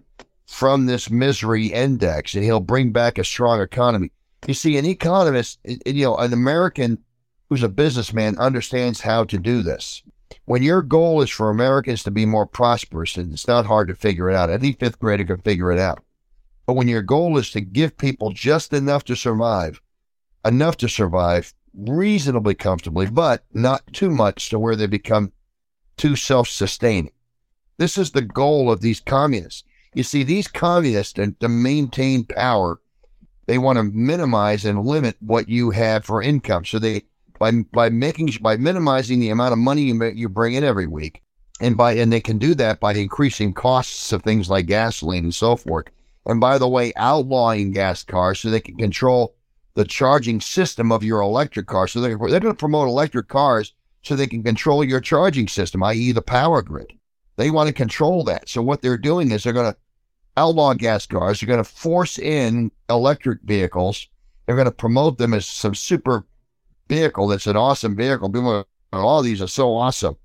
from 0.47 0.87
this 0.87 1.11
misery 1.11 1.67
index, 1.67 2.35
and 2.35 2.45
he'll 2.45 2.61
bring 2.61 2.93
back 2.93 3.19
a 3.19 3.25
strong 3.25 3.61
economy 3.61 4.11
you 4.47 4.55
see, 4.55 4.79
an 4.79 4.87
economist, 4.87 5.59
you 5.65 6.05
know, 6.05 6.17
an 6.17 6.33
American 6.33 6.99
who's 7.49 7.63
a 7.63 7.69
businessman 7.69 8.39
understands 8.39 9.01
how 9.01 9.25
to 9.25 9.39
do 9.39 9.63
this. 9.63 10.03
When 10.45 10.63
your 10.63 10.83
goal 10.83 11.23
is 11.23 11.31
for 11.31 11.51
Americans 11.51 12.03
to 12.03 12.11
be 12.11 12.27
more 12.27 12.47
prosperous, 12.47 13.17
and 13.17 13.33
it's 13.33 13.49
not 13.49 13.67
hard 13.67 13.89
to 13.89 13.95
figure 13.95 14.29
it 14.31 14.37
out. 14.37 14.51
Any 14.51 14.73
fifth 14.73 14.99
grader 14.99 15.25
can 15.25 15.39
figure 15.39 15.73
it 15.73 15.79
out. 15.79 16.05
But 16.67 16.75
when 16.75 16.89
your 16.89 17.03
goal 17.03 17.39
is 17.39 17.51
to 17.53 17.63
give 17.63 17.97
people 17.97 18.31
just 18.33 18.73
enough 18.75 19.05
to 19.05 19.17
survive, 19.17 19.81
enough 20.45 20.77
to 20.79 20.89
survive 20.89 21.55
reasonably 21.75 22.55
comfortably, 22.55 23.07
but 23.07 23.45
not 23.55 23.91
too 23.93 24.11
much 24.11 24.51
to 24.51 24.59
where 24.59 24.77
they 24.77 24.87
become 24.87 25.33
too 25.97 26.17
self 26.17 26.49
sustaining. 26.49 27.13
This 27.79 27.97
is 27.97 28.11
the 28.11 28.23
goal 28.23 28.71
of 28.71 28.81
these 28.81 29.01
communists. 29.01 29.65
You 29.95 30.03
see, 30.03 30.23
these 30.23 30.49
communists, 30.49 31.19
and 31.19 31.39
to 31.41 31.49
maintain 31.49 32.25
power, 32.25 32.81
they 33.49 33.57
want 33.57 33.79
to 33.79 33.83
minimize 33.83 34.67
and 34.67 34.85
limit 34.85 35.17
what 35.21 35.49
you 35.49 35.71
have 35.71 36.05
for 36.05 36.23
income. 36.23 36.67
So 36.67 36.79
they 36.79 37.03
by 37.41 37.51
by 37.73 37.89
making 37.89 38.31
by 38.43 38.59
minimizing 38.59 39.21
the 39.21 39.31
amount 39.31 39.55
of 39.55 39.59
money 39.59 39.83
you 39.83 40.05
you 40.05 40.29
bring 40.29 40.55
in 40.55 40.63
every 40.63 40.87
week, 40.87 41.23
and 41.59 41.77
by 41.77 41.95
and 41.95 42.13
they 42.13 42.21
can 42.21 42.37
do 42.39 42.55
that 42.57 42.79
by 42.79 42.93
increasing 42.93 43.55
costs 43.55 44.13
of 44.13 44.23
things 44.23 44.51
like 44.51 44.67
gasoline 44.67 45.25
and 45.25 45.35
so 45.35 45.57
forth. 45.57 45.87
And 46.27 46.41
by 46.41 46.59
the 46.59 46.69
way, 46.69 46.93
outlawing 46.97 47.73
gas 47.73 48.05
cars 48.05 48.39
so 48.39 48.51
they 48.51 48.61
can 48.61 48.77
control 48.77 49.35
the 49.75 49.87
charging 49.87 50.43
system 50.43 50.93
of 50.93 51.03
your 51.03 51.23
electric 51.23 51.67
car. 51.67 51.89
So 51.89 52.03
they're, 52.03 52.19
they're 52.19 52.41
going 52.41 52.55
to 52.55 52.55
promote 52.55 52.89
electric 52.89 53.29
cars 53.29 53.73
so 54.03 54.15
they 54.15 54.27
can 54.27 54.43
control 54.43 54.85
your 54.85 55.01
charging 55.01 55.49
system, 55.49 55.83
i.e., 55.85 56.13
the 56.13 56.21
power 56.21 56.61
grid. 56.61 56.93
They 57.37 57.51
want 57.51 57.69
to 57.69 57.73
control 57.73 58.25
that. 58.25 58.49
So 58.49 58.61
what 58.61 58.83
they're 58.83 58.99
doing 58.99 59.31
is 59.31 59.45
they're 59.45 59.55
going 59.55 59.73
to 59.73 59.79
outlaw 60.39 60.73
gas 60.75 61.07
cars. 61.07 61.41
They're 61.41 61.49
going 61.49 61.63
to 61.63 61.65
force 61.65 62.19
in 62.19 62.71
electric 62.89 63.43
vehicles. 63.43 64.09
They're 64.47 64.57
going 64.57 64.67
to 64.67 64.73
promote 64.73 65.19
them 65.19 65.35
as 65.35 65.47
some 65.47 65.75
super 65.75 66.25
vehicle 66.89 67.27
that's 67.27 67.47
an 67.47 67.57
awesome 67.57 67.97
vehicle. 67.97 68.31
People 68.31 68.65
all 68.93 69.19
oh, 69.19 69.23
these 69.23 69.43
are 69.43 69.49
so 69.49 69.75
awesome. 69.75 70.17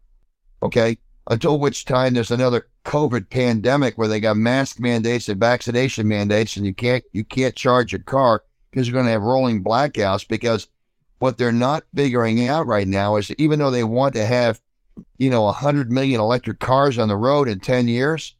Okay. 0.61 0.97
Until 1.29 1.59
which 1.59 1.85
time 1.85 2.13
there's 2.13 2.31
another 2.31 2.67
COVID 2.85 3.29
pandemic 3.29 3.97
where 3.97 4.07
they 4.07 4.19
got 4.19 4.37
mask 4.37 4.79
mandates 4.79 5.29
and 5.29 5.39
vaccination 5.39 6.07
mandates, 6.07 6.57
and 6.57 6.65
you 6.65 6.73
can't 6.73 7.03
you 7.11 7.23
can't 7.23 7.55
charge 7.55 7.91
your 7.91 8.01
car 8.01 8.43
because 8.69 8.87
you're 8.87 8.93
going 8.93 9.05
to 9.05 9.11
have 9.11 9.21
rolling 9.21 9.63
blackouts. 9.63 10.27
Because 10.27 10.67
what 11.19 11.37
they're 11.37 11.51
not 11.51 11.83
figuring 11.95 12.47
out 12.47 12.67
right 12.67 12.87
now 12.87 13.15
is 13.15 13.31
even 13.37 13.59
though 13.59 13.71
they 13.71 13.85
want 13.85 14.15
to 14.15 14.25
have, 14.25 14.61
you 15.17 15.29
know, 15.29 15.49
hundred 15.51 15.91
million 15.91 16.19
electric 16.19 16.59
cars 16.59 16.97
on 16.97 17.07
the 17.07 17.15
road 17.17 17.47
in 17.47 17.59
ten 17.59 17.87
years, 17.87 18.35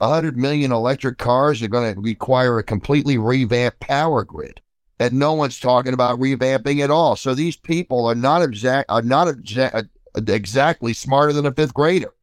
100 0.00 0.36
million 0.36 0.72
electric 0.72 1.18
cars 1.18 1.62
are 1.62 1.68
going 1.68 1.94
to 1.94 2.00
require 2.00 2.58
a 2.58 2.62
completely 2.62 3.18
revamped 3.18 3.80
power 3.80 4.24
grid 4.24 4.60
that 4.98 5.12
no 5.12 5.34
one's 5.34 5.60
talking 5.60 5.92
about 5.92 6.18
revamping 6.18 6.80
at 6.80 6.90
all. 6.90 7.16
So 7.16 7.34
these 7.34 7.56
people 7.56 8.06
are 8.06 8.14
not 8.14 8.42
exact 8.42 8.90
are 8.90 9.02
not 9.02 9.28
exact, 9.28 9.74
uh, 9.74 9.82
exactly 10.14 10.94
smarter 10.94 11.32
than 11.32 11.46
a 11.46 11.52
fifth 11.52 11.74
grader. 11.74 12.14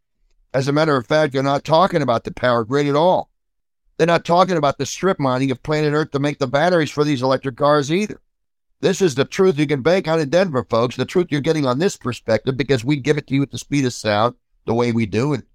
As 0.53 0.67
a 0.67 0.71
matter 0.71 0.95
of 0.95 1.05
fact, 1.05 1.33
they're 1.33 1.43
not 1.43 1.63
talking 1.63 2.01
about 2.01 2.23
the 2.23 2.31
power 2.31 2.63
grid 2.63 2.87
at 2.87 2.95
all. 2.95 3.29
They're 3.97 4.07
not 4.07 4.25
talking 4.25 4.57
about 4.57 4.79
the 4.79 4.85
strip 4.85 5.19
mining 5.19 5.51
of 5.51 5.61
planet 5.61 5.93
Earth 5.93 6.11
to 6.11 6.19
make 6.19 6.39
the 6.39 6.47
batteries 6.47 6.91
for 6.91 7.03
these 7.03 7.21
electric 7.21 7.57
cars 7.57 7.91
either. 7.91 8.21
This 8.79 9.01
is 9.01 9.15
the 9.15 9.25
truth 9.25 9.57
you 9.57 9.67
can 9.67 9.81
bank 9.81 10.07
on 10.07 10.19
in 10.19 10.29
Denver, 10.29 10.65
folks. 10.67 10.95
The 10.95 11.05
truth 11.05 11.27
you're 11.29 11.41
getting 11.41 11.65
on 11.65 11.79
this 11.79 11.97
perspective 11.97 12.57
because 12.57 12.85
we 12.85 12.97
give 12.97 13.17
it 13.17 13.27
to 13.27 13.35
you 13.35 13.41
at 13.43 13.51
the 13.51 13.57
speed 13.57 13.85
of 13.85 13.93
sound 13.93 14.35
the 14.65 14.73
way 14.73 14.91
we 14.91 15.05
do, 15.05 15.33
it. 15.33 15.45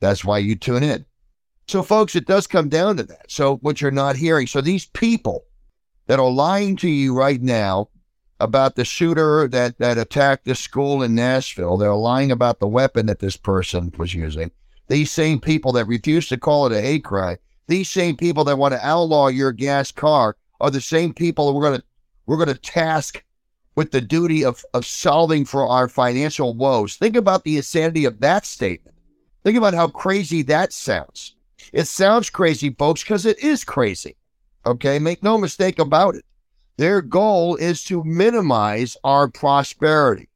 that's 0.00 0.24
why 0.24 0.38
you 0.38 0.56
tune 0.56 0.82
in. 0.82 1.04
So, 1.68 1.82
folks, 1.82 2.14
it 2.14 2.26
does 2.26 2.46
come 2.46 2.68
down 2.68 2.96
to 2.98 3.02
that. 3.04 3.30
So, 3.30 3.56
what 3.56 3.80
you're 3.80 3.90
not 3.90 4.16
hearing. 4.16 4.46
So, 4.46 4.60
these 4.60 4.86
people 4.86 5.44
that 6.06 6.20
are 6.20 6.30
lying 6.30 6.76
to 6.76 6.88
you 6.88 7.14
right 7.14 7.42
now 7.42 7.88
about 8.38 8.76
the 8.76 8.84
shooter 8.84 9.48
that, 9.48 9.78
that 9.78 9.98
attacked 9.98 10.44
this 10.44 10.60
school 10.60 11.02
in 11.02 11.14
Nashville, 11.14 11.76
they're 11.76 11.94
lying 11.94 12.30
about 12.30 12.60
the 12.60 12.68
weapon 12.68 13.06
that 13.06 13.18
this 13.18 13.36
person 13.36 13.92
was 13.98 14.14
using. 14.14 14.50
These 14.88 15.10
same 15.10 15.40
people 15.40 15.72
that 15.72 15.86
refuse 15.86 16.28
to 16.28 16.36
call 16.36 16.66
it 16.66 16.72
a 16.72 16.80
hate 16.80 17.04
crime, 17.04 17.38
these 17.66 17.90
same 17.90 18.16
people 18.16 18.44
that 18.44 18.58
want 18.58 18.74
to 18.74 18.86
outlaw 18.86 19.26
your 19.26 19.50
gas 19.50 19.90
car 19.90 20.36
are 20.60 20.70
the 20.70 20.80
same 20.80 21.12
people 21.12 21.52
we're 21.52 21.62
going 21.62 21.80
to 21.80 21.84
we're 22.26 22.36
going 22.36 22.48
to 22.48 22.60
task 22.60 23.24
with 23.76 23.92
the 23.92 24.00
duty 24.00 24.44
of, 24.44 24.64
of 24.74 24.84
solving 24.84 25.44
for 25.44 25.66
our 25.66 25.88
financial 25.88 26.54
woes. 26.54 26.96
Think 26.96 27.14
about 27.14 27.44
the 27.44 27.56
insanity 27.56 28.04
of 28.04 28.20
that 28.20 28.44
statement. 28.44 28.96
Think 29.44 29.56
about 29.56 29.74
how 29.74 29.86
crazy 29.86 30.42
that 30.42 30.72
sounds. 30.72 31.35
It 31.72 31.86
sounds 31.86 32.30
crazy, 32.30 32.70
folks, 32.70 33.02
because 33.02 33.26
it 33.26 33.38
is 33.42 33.64
crazy. 33.64 34.16
Okay, 34.64 34.98
make 34.98 35.22
no 35.22 35.38
mistake 35.38 35.78
about 35.78 36.14
it. 36.14 36.24
Their 36.76 37.00
goal 37.00 37.56
is 37.56 37.82
to 37.84 38.04
minimize 38.04 38.96
our 39.04 39.28
prosperity, 39.28 40.28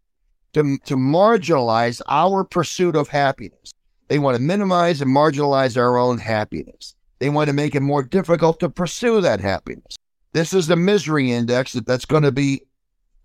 to, 0.54 0.78
to 0.84 0.96
marginalize 0.96 2.00
our 2.08 2.44
pursuit 2.44 2.96
of 2.96 3.08
happiness. 3.08 3.72
They 4.08 4.18
want 4.18 4.36
to 4.36 4.42
minimize 4.42 5.00
and 5.00 5.14
marginalize 5.14 5.76
our 5.76 5.98
own 5.98 6.18
happiness. 6.18 6.94
They 7.18 7.28
want 7.28 7.48
to 7.48 7.52
make 7.54 7.74
it 7.74 7.80
more 7.80 8.02
difficult 8.02 8.58
to 8.60 8.68
pursue 8.68 9.20
that 9.20 9.40
happiness. 9.40 9.96
This 10.32 10.52
is 10.54 10.66
the 10.66 10.76
misery 10.76 11.32
index 11.32 11.74
that, 11.74 11.86
that's 11.86 12.04
going 12.04 12.22
to 12.22 12.32
be 12.32 12.62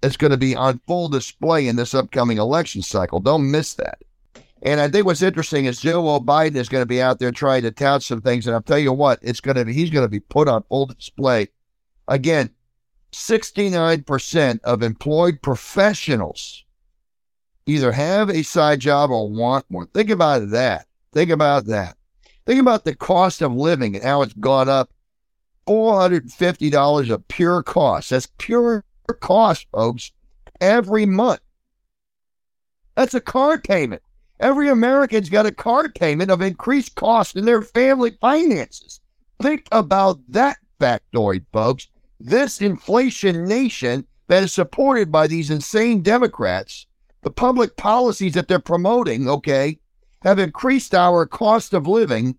that's 0.02 0.18
going 0.18 0.32
to 0.32 0.38
be 0.38 0.56
on 0.56 0.82
full 0.86 1.08
display 1.08 1.68
in 1.68 1.78
this 1.78 1.96
upcoming 1.96 2.38
election 2.38 2.82
cycle. 2.82 3.20
Don't 3.20 3.50
miss 3.50 3.74
that. 3.76 4.00
And 4.66 4.82
I 4.82 4.90
think 4.90 5.06
what's 5.06 5.22
interesting 5.22 5.66
is 5.66 5.80
Joe 5.80 6.20
Biden 6.20 6.56
is 6.56 6.70
going 6.70 6.82
to 6.82 6.88
be 6.88 7.00
out 7.00 7.20
there 7.20 7.32
trying 7.32 7.62
to 7.62 7.72
tout 7.72 8.02
some 8.02 8.20
things, 8.20 8.48
and 8.48 8.56
I'll 8.56 8.64
tell 8.64 8.80
you 8.80 8.92
what, 8.92 9.20
it's 9.22 9.40
going 9.40 9.58
to 9.58 9.64
be 9.64 9.74
he's 9.74 9.92
going 9.92 10.06
to 10.06 10.10
be 10.10 10.20
put 10.20 10.48
on 10.48 10.64
full 10.64 10.88
display. 10.88 11.50
Again, 12.08 12.50
69% 13.12 14.60
of 14.64 14.82
employed 14.82 15.40
professionals 15.44 16.66
either 17.68 17.92
have 17.92 18.30
a 18.32 18.42
side 18.42 18.80
job 18.80 19.12
or 19.12 19.30
want 19.30 19.66
one. 19.70 19.86
Think 19.94 20.10
about 20.10 20.50
that. 20.50 20.88
Think 21.14 21.30
about 21.30 21.66
that. 21.68 21.96
Think 22.48 22.60
about 22.60 22.86
the 22.86 22.96
cost 22.96 23.44
of 23.44 23.54
living 23.54 23.96
and 23.96 24.04
how 24.04 24.24
it's 24.24 24.34
gone 24.34 24.68
up 24.68 24.92
$450 25.68 27.10
of 27.12 27.28
pure 27.28 27.62
cost. 27.62 28.10
That's 28.10 28.30
pure 28.40 28.84
cost, 29.20 29.68
folks, 29.72 30.12
every 30.60 31.06
month. 31.06 31.42
That's 32.96 33.14
a 33.14 33.22
car 33.22 33.60
payment. 33.60 34.02
Every 34.40 34.70
American's 34.70 35.30
got 35.30 35.46
a 35.46 35.52
car 35.52 35.90
payment 35.90 36.32
of 36.32 36.42
increased 36.42 36.96
cost 36.96 37.36
in 37.36 37.46
their 37.46 37.62
family 37.62 38.18
finances. 38.20 39.00
Think 39.42 39.68
about 39.72 40.20
that 40.30 40.58
factoid, 40.80 41.46
folks. 41.54 41.88
This 42.20 42.62
inflation 42.62 43.48
nation 43.48 44.06
that 44.28 44.44
is 44.44 44.54
supported 44.54 45.12
by 45.12 45.28
these 45.28 45.50
insane 45.50 46.02
Democrats, 46.02 46.88
the 47.22 47.32
public 47.32 47.78
policies 47.78 48.34
that 48.34 48.48
they're 48.48 48.60
promoting, 48.60 49.30
okay, 49.30 49.80
have 50.22 50.40
increased 50.40 50.96
our 50.96 51.26
cost 51.26 51.74
of 51.74 51.88
living 51.88 52.38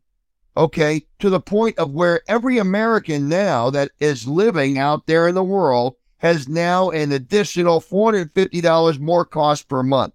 okay, 0.57 1.07
to 1.19 1.31
the 1.31 1.41
point 1.41 1.79
of 1.79 1.93
where 1.93 2.23
every 2.29 2.59
American 2.59 3.29
now 3.29 3.71
that 3.71 3.91
is 4.01 4.27
living 4.27 4.79
out 4.79 5.07
there 5.07 5.29
in 5.29 5.35
the 5.35 5.45
world 5.45 5.95
has 6.19 6.49
now 6.49 6.91
an 6.91 7.13
additional 7.13 7.81
$450 7.81 8.99
more 8.99 9.25
cost 9.25 9.69
per 9.69 9.83
month. 9.83 10.15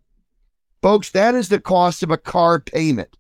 Folks, 0.82 1.12
that 1.12 1.36
is 1.36 1.50
the 1.50 1.60
cost 1.60 2.02
of 2.02 2.12
a 2.12 2.18
car 2.18 2.60
payment. 2.60 3.16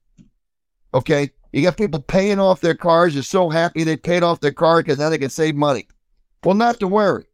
Okay. 0.94 1.32
You 1.52 1.64
got 1.64 1.78
people 1.78 2.02
paying 2.02 2.40
off 2.40 2.62
their 2.62 2.76
cars. 2.76 3.14
They're 3.14 3.24
so 3.24 3.50
happy 3.50 3.84
they 3.84 3.98
paid 3.98 4.24
off 4.24 4.40
their 4.40 4.54
car 4.54 4.82
because 4.82 4.98
now 4.98 5.10
they 5.10 5.18
can 5.18 5.30
save 5.30 5.56
money. 5.56 5.88
Well, 6.44 6.56
not 6.56 6.80
to 6.80 6.88
worry. 6.88 7.26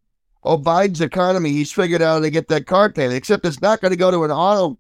Oh, 0.44 0.58
Biden's 0.58 1.02
economy, 1.02 1.52
he's 1.52 1.72
figured 1.72 2.02
out 2.02 2.16
how 2.16 2.20
to 2.22 2.30
get 2.30 2.48
that 2.48 2.68
car 2.68 2.92
payment, 2.92 3.16
except 3.16 3.46
it's 3.46 3.62
not 3.62 3.82
going 3.82 3.92
to 3.92 3.98
go 3.98 4.12
to 4.12 4.24
an 4.24 4.32
auto 4.32 4.78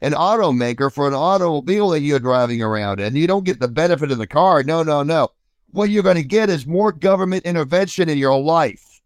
an 0.00 0.12
automaker 0.12 0.92
for 0.92 1.08
an 1.08 1.14
automobile 1.14 1.88
that 1.88 2.00
you're 2.00 2.20
driving 2.20 2.62
around 2.62 3.00
and 3.00 3.16
you 3.16 3.26
don't 3.26 3.44
get 3.44 3.58
the 3.58 3.66
benefit 3.66 4.12
of 4.12 4.18
the 4.18 4.28
car. 4.28 4.62
No, 4.62 4.84
no, 4.84 5.02
no. 5.02 5.30
What 5.70 5.90
you're 5.90 6.04
going 6.04 6.16
to 6.16 6.22
get 6.22 6.48
is 6.48 6.68
more 6.68 6.92
government 6.92 7.44
intervention 7.44 8.08
in 8.08 8.16
your 8.16 8.40
life, 8.40 9.02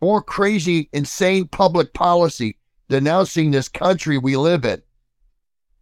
more 0.00 0.22
crazy, 0.22 0.88
insane 0.92 1.48
public 1.48 1.92
policy 1.94 2.56
denouncing 2.92 3.50
this 3.50 3.70
country 3.70 4.18
we 4.18 4.36
live 4.36 4.66
in. 4.66 4.82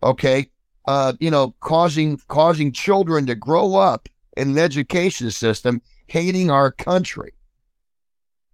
Okay. 0.01 0.49
Uh, 0.87 1.13
you 1.19 1.29
know, 1.29 1.57
causing 1.59 2.17
causing 2.29 2.71
children 2.71 3.27
to 3.27 3.35
grow 3.35 3.75
up 3.75 4.09
in 4.37 4.51
an 4.51 4.59
education 4.59 5.29
system 5.33 5.83
hating 6.07 6.53
our 6.53 6.71
country. 6.71 7.33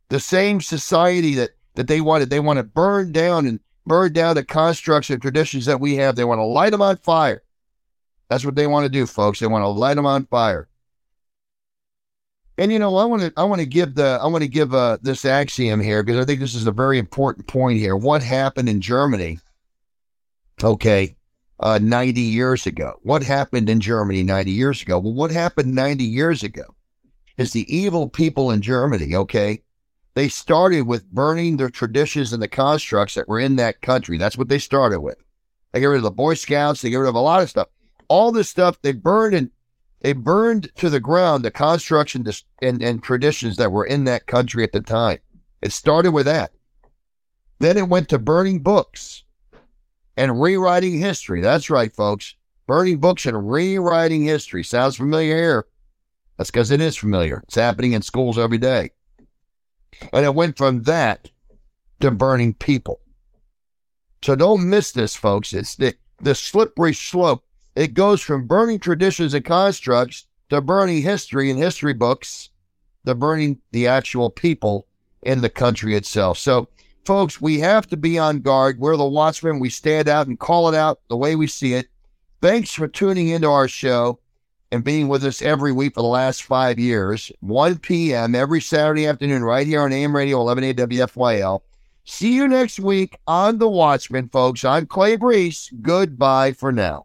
The 0.08 0.20
same 0.20 0.62
society 0.62 1.34
that 1.34 1.50
that 1.74 1.86
they 1.86 2.00
wanted, 2.00 2.30
they 2.30 2.40
want 2.40 2.56
to 2.56 2.62
burn 2.62 3.12
down 3.12 3.46
and 3.46 3.60
burn 3.84 4.14
down 4.14 4.36
the 4.36 4.44
constructs 4.44 5.10
and 5.10 5.20
traditions 5.20 5.66
that 5.66 5.78
we 5.80 5.96
have. 5.96 6.16
They 6.16 6.24
want 6.24 6.38
to 6.38 6.44
light 6.44 6.70
them 6.70 6.80
on 6.80 6.96
fire. 6.96 7.42
That's 8.30 8.46
what 8.46 8.54
they 8.54 8.66
want 8.66 8.84
to 8.84 8.88
do, 8.88 9.06
folks. 9.06 9.38
They 9.38 9.46
want 9.46 9.64
to 9.64 9.68
light 9.68 9.94
them 9.94 10.06
on 10.06 10.24
fire. 10.24 10.66
And 12.58 12.72
you 12.72 12.78
know, 12.78 12.96
I 12.96 13.04
want 13.04 13.22
to 13.22 13.32
I 13.36 13.44
want 13.44 13.60
to 13.60 13.66
give 13.66 13.94
the 13.94 14.18
I 14.20 14.26
want 14.26 14.42
to 14.42 14.48
give 14.48 14.74
uh, 14.74 14.98
this 15.02 15.24
axiom 15.24 15.80
here 15.80 16.02
because 16.02 16.20
I 16.20 16.24
think 16.24 16.40
this 16.40 16.54
is 16.54 16.66
a 16.66 16.72
very 16.72 16.98
important 16.98 17.46
point 17.46 17.78
here. 17.78 17.96
What 17.96 18.22
happened 18.22 18.68
in 18.68 18.80
Germany? 18.80 19.38
Okay, 20.64 21.16
uh, 21.60 21.78
90 21.82 22.20
years 22.20 22.66
ago. 22.66 22.98
What 23.02 23.22
happened 23.22 23.68
in 23.68 23.80
Germany 23.80 24.22
90 24.22 24.50
years 24.50 24.80
ago? 24.80 24.98
Well, 24.98 25.12
what 25.12 25.30
happened 25.30 25.74
90 25.74 26.04
years 26.04 26.42
ago 26.42 26.64
is 27.36 27.52
the 27.52 27.74
evil 27.74 28.08
people 28.08 28.50
in 28.50 28.62
Germany. 28.62 29.14
Okay, 29.14 29.62
they 30.14 30.28
started 30.28 30.86
with 30.86 31.10
burning 31.10 31.58
the 31.58 31.70
traditions 31.70 32.32
and 32.32 32.42
the 32.42 32.48
constructs 32.48 33.14
that 33.14 33.28
were 33.28 33.40
in 33.40 33.56
that 33.56 33.82
country. 33.82 34.16
That's 34.16 34.38
what 34.38 34.48
they 34.48 34.58
started 34.58 35.00
with. 35.00 35.18
They 35.72 35.80
get 35.80 35.86
rid 35.86 35.98
of 35.98 36.04
the 36.04 36.10
Boy 36.10 36.34
Scouts. 36.34 36.80
They 36.80 36.88
get 36.88 36.96
rid 36.96 37.08
of 37.08 37.14
a 37.14 37.20
lot 37.20 37.42
of 37.42 37.50
stuff. 37.50 37.68
All 38.08 38.32
this 38.32 38.48
stuff 38.48 38.80
they 38.80 38.92
burned 38.92 39.34
and 39.34 39.50
they 40.06 40.12
burned 40.12 40.70
to 40.76 40.88
the 40.88 41.00
ground 41.00 41.44
the 41.44 41.50
construction 41.50 42.24
and, 42.62 42.80
and 42.80 43.02
traditions 43.02 43.56
that 43.56 43.72
were 43.72 43.84
in 43.84 44.04
that 44.04 44.28
country 44.28 44.62
at 44.62 44.70
the 44.70 44.80
time. 44.80 45.18
It 45.62 45.72
started 45.72 46.12
with 46.12 46.26
that. 46.26 46.52
Then 47.58 47.76
it 47.76 47.88
went 47.88 48.08
to 48.10 48.20
burning 48.20 48.60
books 48.60 49.24
and 50.16 50.40
rewriting 50.40 51.00
history. 51.00 51.40
That's 51.40 51.70
right, 51.70 51.92
folks. 51.92 52.36
Burning 52.68 52.98
books 52.98 53.26
and 53.26 53.50
rewriting 53.50 54.22
history. 54.22 54.62
Sounds 54.62 54.94
familiar 54.94 55.36
here. 55.36 55.66
That's 56.36 56.52
because 56.52 56.70
it 56.70 56.80
is 56.80 56.96
familiar. 56.96 57.42
It's 57.48 57.56
happening 57.56 57.90
in 57.90 58.02
schools 58.02 58.38
every 58.38 58.58
day. 58.58 58.92
And 60.12 60.24
it 60.24 60.36
went 60.36 60.56
from 60.56 60.84
that 60.84 61.28
to 61.98 62.12
burning 62.12 62.54
people. 62.54 63.00
So 64.22 64.36
don't 64.36 64.70
miss 64.70 64.92
this, 64.92 65.16
folks. 65.16 65.52
It's 65.52 65.74
the, 65.74 65.96
the 66.20 66.36
slippery 66.36 66.94
slope. 66.94 67.42
It 67.76 67.92
goes 67.92 68.22
from 68.22 68.46
burning 68.46 68.78
traditions 68.78 69.34
and 69.34 69.44
constructs 69.44 70.26
to 70.48 70.62
burning 70.62 71.02
history 71.02 71.50
and 71.50 71.58
history 71.58 71.92
books 71.92 72.48
to 73.04 73.14
burning 73.14 73.60
the 73.70 73.86
actual 73.86 74.30
people 74.30 74.86
in 75.22 75.42
the 75.42 75.50
country 75.50 75.94
itself. 75.94 76.38
So, 76.38 76.68
folks, 77.04 77.38
we 77.38 77.60
have 77.60 77.86
to 77.88 77.96
be 77.98 78.18
on 78.18 78.40
guard. 78.40 78.78
We're 78.78 78.96
the 78.96 79.04
watchmen. 79.04 79.60
We 79.60 79.68
stand 79.68 80.08
out 80.08 80.26
and 80.26 80.38
call 80.38 80.70
it 80.70 80.74
out 80.74 81.00
the 81.08 81.18
way 81.18 81.36
we 81.36 81.46
see 81.46 81.74
it. 81.74 81.88
Thanks 82.40 82.72
for 82.72 82.88
tuning 82.88 83.28
into 83.28 83.48
our 83.48 83.68
show 83.68 84.20
and 84.72 84.82
being 84.82 85.08
with 85.08 85.24
us 85.24 85.42
every 85.42 85.72
week 85.72 85.94
for 85.94 86.02
the 86.02 86.08
last 86.08 86.44
five 86.44 86.78
years, 86.78 87.30
1 87.40 87.78
p.m. 87.78 88.34
every 88.34 88.60
Saturday 88.60 89.06
afternoon, 89.06 89.44
right 89.44 89.66
here 89.66 89.82
on 89.82 89.92
AM 89.92 90.16
Radio 90.16 90.42
1180 90.42 90.96
WFYL. 90.96 91.60
See 92.04 92.34
you 92.34 92.48
next 92.48 92.80
week 92.80 93.18
on 93.26 93.58
The 93.58 93.68
Watchman, 93.68 94.28
folks. 94.28 94.64
I'm 94.64 94.86
Clay 94.86 95.16
Brees. 95.16 95.70
Goodbye 95.82 96.52
for 96.52 96.72
now. 96.72 96.94